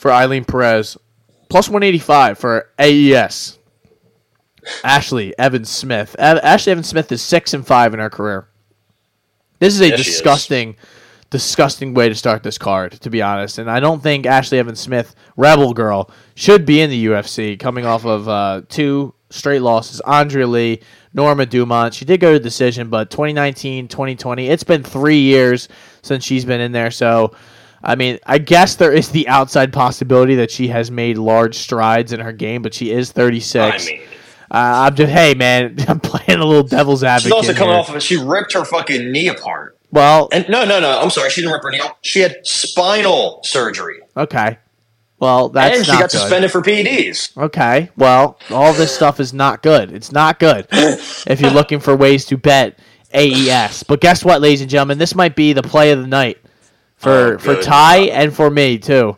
[0.00, 0.96] for Ailin Perez,
[1.50, 3.58] plus 185 for AES.
[4.82, 6.16] Ashley Evans Smith.
[6.18, 8.48] Ashley Evans Smith is 6 and 5 in her career.
[9.58, 10.76] This is a yes, disgusting,
[11.28, 13.58] disgusting way to start this card, to be honest.
[13.58, 17.84] And I don't think Ashley Evans Smith, Rebel Girl, should be in the UFC coming
[17.84, 20.00] off of uh, two straight losses.
[20.00, 20.80] Andrea Lee
[21.12, 21.92] Norma Dumont.
[21.92, 25.68] She did go to decision, but 2019, 2020, it's been three years
[26.00, 26.90] since she's been in there.
[26.90, 27.34] So,
[27.82, 32.12] I mean, I guess there is the outside possibility that she has made large strides
[32.12, 33.56] in her game, but she is 36.
[33.56, 34.00] I mean,
[34.50, 37.24] uh, I'm just, hey, man, I'm playing a little devil's advocate.
[37.24, 37.80] she's also coming here.
[37.80, 38.02] off of it.
[38.02, 39.78] She ripped her fucking knee apart.
[39.92, 41.00] Well, And no, no, no.
[41.00, 41.30] I'm sorry.
[41.30, 41.80] She didn't rip her knee.
[42.02, 44.58] She had spinal surgery, okay.
[45.18, 46.18] Well, that's and she not got good.
[46.20, 47.36] suspended for PEDs.
[47.36, 47.90] Okay.
[47.96, 49.92] Well, all this stuff is not good.
[49.92, 52.78] It's not good if you're looking for ways to bet
[53.12, 53.82] AES.
[53.82, 54.96] But guess what, ladies and gentlemen?
[54.96, 56.38] This might be the play of the night
[57.00, 57.60] for Oh, for.
[57.62, 59.16] Ty and for me too.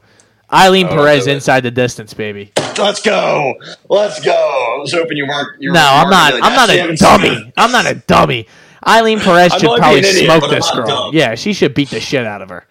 [0.51, 2.53] Ailin Oh, Perez inside the distance, baby.
[2.79, 3.55] Let's go.
[3.89, 4.33] Let's go.
[4.33, 5.61] I was hoping you weren't.
[5.61, 6.33] You were No, I'm not.
[6.33, 7.53] weren't I'm not a dummy.
[7.57, 8.47] I'm not a dummy.
[8.87, 10.87] Ailin Perez should probably idiot, smoke this girl.
[10.87, 11.15] dumb.
[11.15, 12.67] Yeah, she should beat the shit out of her.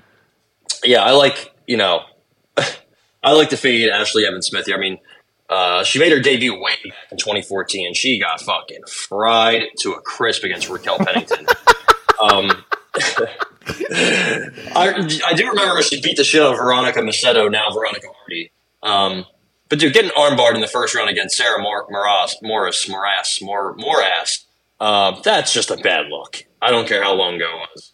[0.83, 2.03] Yeah, I like you know,
[3.23, 4.75] I like to fade Ashley Evans Smith here.
[4.75, 4.97] I mean,
[5.49, 9.93] uh, she made her debut way back in 2014, and she got fucking fried to
[9.93, 11.45] a crisp against Raquel Pennington.
[12.21, 12.63] um,
[13.67, 18.51] I, I do remember she beat the shit out of Veronica Macedo, now Veronica Hardy.
[18.83, 19.25] Um,
[19.69, 23.75] but dude, getting armbarred in the first round against Sarah Mor- Moras, Morris, Morass, Mor-
[23.75, 24.45] Morass,
[24.79, 26.43] uh, that's just a bad look.
[26.61, 27.91] I don't care how long ago it was.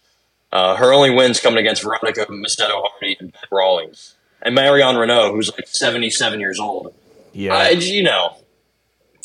[0.52, 4.16] Uh, her only wins coming against Veronica Macedo Hardy and Beth Rawlings.
[4.42, 6.94] And Marion Reneau, who's like 77 years old.
[7.34, 7.56] Yeah.
[7.56, 8.38] I, you know,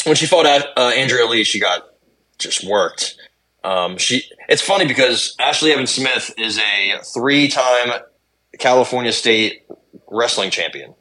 [0.05, 1.88] when she fought uh, Andrea Lee, she got
[2.38, 3.16] just worked.
[3.64, 4.22] Um, she.
[4.48, 8.00] It's funny because Ashley Evans Smith is a three-time
[8.58, 9.62] California State
[10.10, 10.94] wrestling champion.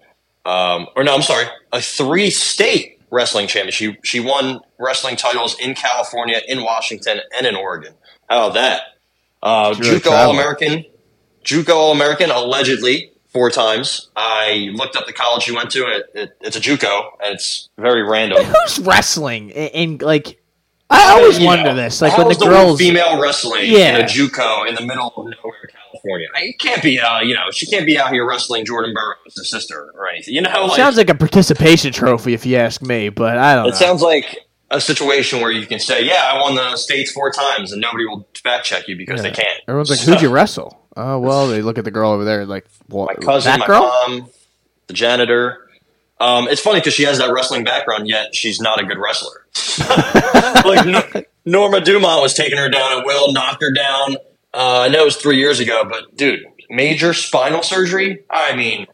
[0.45, 3.71] Um, or no, I'm sorry, a three-state wrestling champion.
[3.71, 7.93] She she won wrestling titles in California, in Washington, and in Oregon.
[8.29, 8.81] How about that?
[9.43, 10.11] Uh, really JUCO.
[10.11, 10.85] All American,
[11.43, 14.09] JUCO All American, allegedly four times.
[14.15, 17.69] I looked up the college she went to, it, it, it's a JUCO, and it's
[17.77, 18.43] very random.
[18.43, 20.40] Who's wrestling in, in like?
[20.91, 22.01] I always You wonder know, this.
[22.01, 22.79] Like when the girls.
[22.79, 23.95] female wrestling Yeah.
[23.97, 26.27] in a JUCO in the middle of nowhere, California.
[26.35, 29.49] I- It can't be, uh, you know, she can't be out here wrestling Jordan Burroughs'
[29.49, 30.33] sister or anything.
[30.33, 33.09] You know, like, sounds like a participation trophy, if you ask me.
[33.09, 33.75] But I don't it know.
[33.75, 34.39] sounds like
[34.69, 38.05] a situation where you can say, "Yeah, I won the states four times," and nobody
[38.05, 39.59] will fact check you because they can't.
[39.67, 42.45] Everyone's like, So- "Who'd you wrestle?" Oh well, they look at the girl over there,
[42.45, 43.17] like, "What?
[43.17, 44.29] my cousin, that my girl?" mom,
[44.87, 45.67] the janitor.
[46.21, 49.47] Um, it's funny because she has that wrestling background, yet she's not a good wrestler.
[50.65, 54.17] like Nor- Norma Dumont was taking her down at will, knocked her down.
[54.53, 58.23] Uh, I know it was three years ago, but dude, major spinal surgery.
[58.29, 58.85] I mean,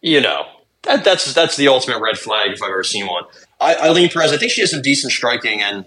[0.00, 0.46] you know,
[0.84, 3.24] that, that's that's the ultimate red flag if I've ever seen one.
[3.60, 5.84] I, Ailin Perez, I think she has some decent striking, and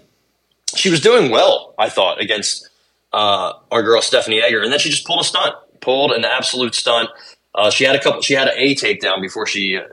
[0.76, 1.74] she was doing well.
[1.76, 2.68] I thought against
[3.12, 6.76] uh, our girl Stephanie Egger, and then she just pulled a stunt, pulled an absolute
[6.76, 7.10] stunt.
[7.52, 8.22] Uh, she had a couple.
[8.22, 9.88] She had an A takedown before she uh,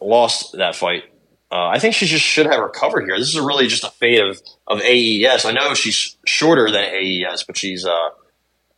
[0.00, 1.04] lost that fight.
[1.52, 3.18] Uh, I think she just should have recovered here.
[3.18, 5.44] This is really just a fate of of AES.
[5.44, 8.10] I know she's shorter than AES, but she's uh,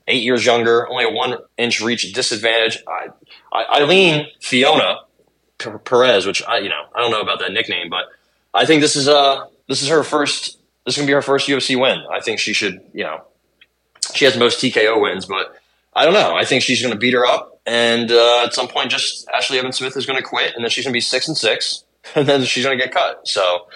[0.08, 2.78] eight years younger, only a one inch reach disadvantage.
[2.88, 3.08] I,
[3.52, 5.00] I, Ailin Fiona
[5.58, 8.06] Perez, which I you know I don't know about that nickname, but
[8.54, 10.58] I think this is uh this is her first.
[10.84, 12.02] This is gonna be her first UFC win.
[12.10, 13.22] I think she should you know
[14.14, 15.56] she has most TKO wins, but
[15.94, 16.34] I don't know.
[16.34, 19.58] I think she's going to beat her up, and uh, at some point, just Ashley
[19.58, 21.84] Evans Smith is going to quit, and then she's going to be six and six,
[22.14, 23.26] and then she's going to get cut.
[23.28, 23.68] So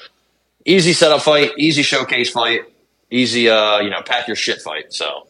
[0.65, 2.63] easy setup fight, easy showcase fight,
[3.11, 4.93] easy uh, you know pack your shit fight.
[4.93, 5.27] So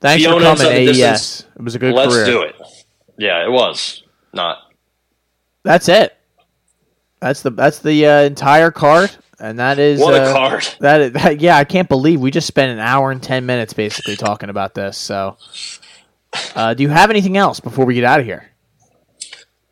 [0.00, 0.96] Thanks Fiona for coming, inside the AES.
[1.20, 1.46] distance.
[1.56, 2.26] It was a good let's career.
[2.26, 2.56] do it.
[3.18, 4.58] Yeah, it was not.
[5.64, 6.16] That's it.
[7.20, 10.68] That's the that's the uh, entire card, and that is What uh, a card!
[10.78, 13.72] That, is- that yeah, I can't believe we just spent an hour and ten minutes
[13.72, 14.96] basically talking about this.
[14.96, 15.36] So,
[16.54, 18.48] uh, do you have anything else before we get out of here?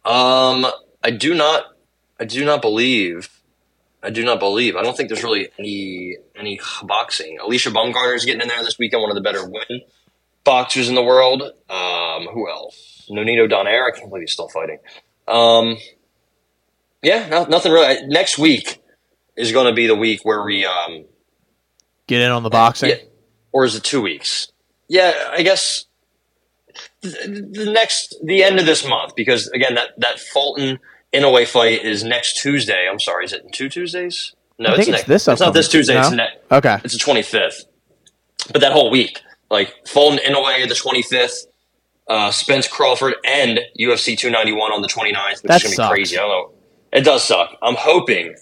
[0.04, 0.66] Um,
[1.02, 1.64] I do not.
[2.18, 3.28] I do not believe.
[4.02, 4.76] I do not believe.
[4.76, 7.38] I don't think there's really any any boxing.
[7.42, 9.02] Alycia Baumgardner is getting in there this weekend.
[9.02, 9.82] One of the better women
[10.44, 11.42] boxers in the world.
[11.68, 13.06] Um, who else?
[13.10, 13.86] Nonito Donaire.
[13.86, 14.78] I can't believe he's still fighting.
[15.28, 15.76] Um,
[17.02, 18.06] yeah, no, nothing really.
[18.06, 18.80] Next week
[19.36, 20.64] is going to be the week where we.
[20.64, 21.04] Um,
[22.06, 22.90] Get in on the boxing.
[22.90, 22.96] yeah,
[23.52, 24.52] or is it two weeks?
[24.88, 25.85] Yeah, I guess
[27.12, 30.78] the, next the end of this month because again that that Fulton
[31.14, 32.88] Inoue fight is next Tuesday.
[32.90, 34.34] I'm sorry, is it two Tuesdays?
[34.58, 35.08] No, it's think it's next.
[35.08, 35.98] this It's not this Tuesday.
[35.98, 36.36] It's next.
[36.50, 36.78] Okay.
[36.84, 37.64] It's the 25th.
[38.52, 39.20] But that whole week,
[39.50, 41.46] like Fulton Inoue the 25th,
[42.08, 45.88] uh, Spence Crawford and UFC 291 on the 29th, which That is gonna sucks.
[45.90, 46.16] be crazy.
[46.18, 46.52] I don't know.
[46.92, 47.56] It does suck.
[47.62, 48.34] I'm hoping.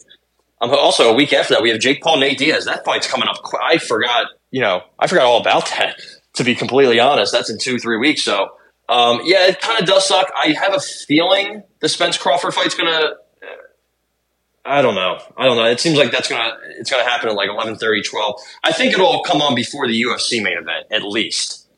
[0.60, 2.64] I'm ho- also a week after that we have Jake Paul Nate Diaz.
[2.66, 3.42] That fight's coming up.
[3.42, 4.26] qu- I forgot.
[4.50, 6.00] You know, I forgot all about that.
[6.34, 8.22] To be completely honest, that's in two three weeks.
[8.22, 8.50] So
[8.88, 10.30] um, yeah, it kind of does suck.
[10.36, 13.14] I have a feeling the Spence Crawford fight's gonna.
[14.66, 15.18] I don't know.
[15.36, 15.64] I don't know.
[15.66, 18.34] It seems like that's gonna it's gonna happen at like 11:30, 12.
[18.64, 21.68] I think it'll all come on before the UFC main event, at least.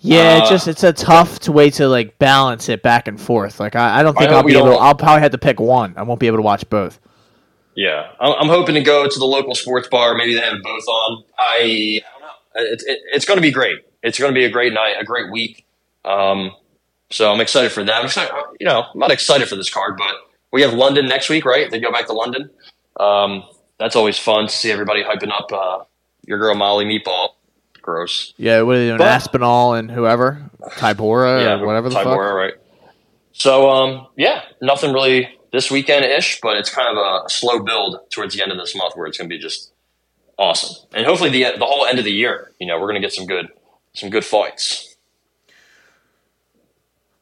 [0.00, 3.20] Yeah, it's Uh, just it's a tough to way to like balance it back and
[3.20, 3.58] forth.
[3.58, 4.78] Like I, I don't think I I'll be able.
[4.78, 5.94] I'll probably have to pick one.
[5.96, 7.00] I won't be able to watch both.
[7.74, 10.14] Yeah, I'm, I'm hoping to go to the local sports bar.
[10.16, 11.24] Maybe they have both on.
[11.38, 12.72] I, I don't know.
[12.72, 13.78] It, it, it's going to be great.
[14.08, 15.66] It's going to be a great night, a great week.
[16.02, 16.52] Um,
[17.10, 17.94] so I'm excited for that.
[17.94, 20.14] I'm excited, you know, I'm not excited for this card, but
[20.50, 21.70] we have London next week, right?
[21.70, 22.48] They go back to London.
[22.98, 23.44] Um,
[23.78, 25.84] that's always fun to see everybody hyping up uh,
[26.24, 27.34] your girl Molly Meatball.
[27.82, 28.32] Gross.
[28.38, 28.98] Yeah, what are they doing?
[28.98, 32.06] But- Aspinall and whoever, Tybura yeah, or whatever the fuck.
[32.06, 32.54] Tybura, right?
[33.32, 37.60] So, um, yeah, nothing really this weekend ish, but it's kind of a, a slow
[37.60, 39.70] build towards the end of this month where it's going to be just
[40.38, 42.52] awesome, and hopefully the the whole end of the year.
[42.58, 43.48] You know, we're going to get some good
[43.98, 44.96] some good fights.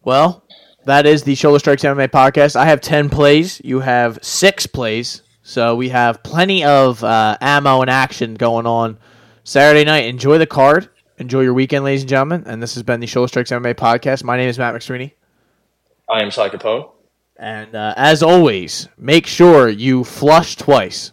[0.02, 0.44] Well,
[0.84, 2.54] that is the Shoulder Strikes MMA podcast.
[2.54, 3.60] I have 10 plays.
[3.64, 5.22] You have six plays.
[5.42, 8.98] So we have plenty of uh, ammo and action going on
[9.42, 10.06] Saturday night.
[10.06, 10.88] Enjoy the card.
[11.18, 12.44] Enjoy your weekend, ladies and gentlemen.
[12.46, 14.22] And this has been the Shoulder Strikes MMA podcast.
[14.22, 15.12] My name is Matt McSweeney.
[16.08, 16.90] I am Ty Capone.
[17.36, 21.12] And uh, as always, make sure you flush twice.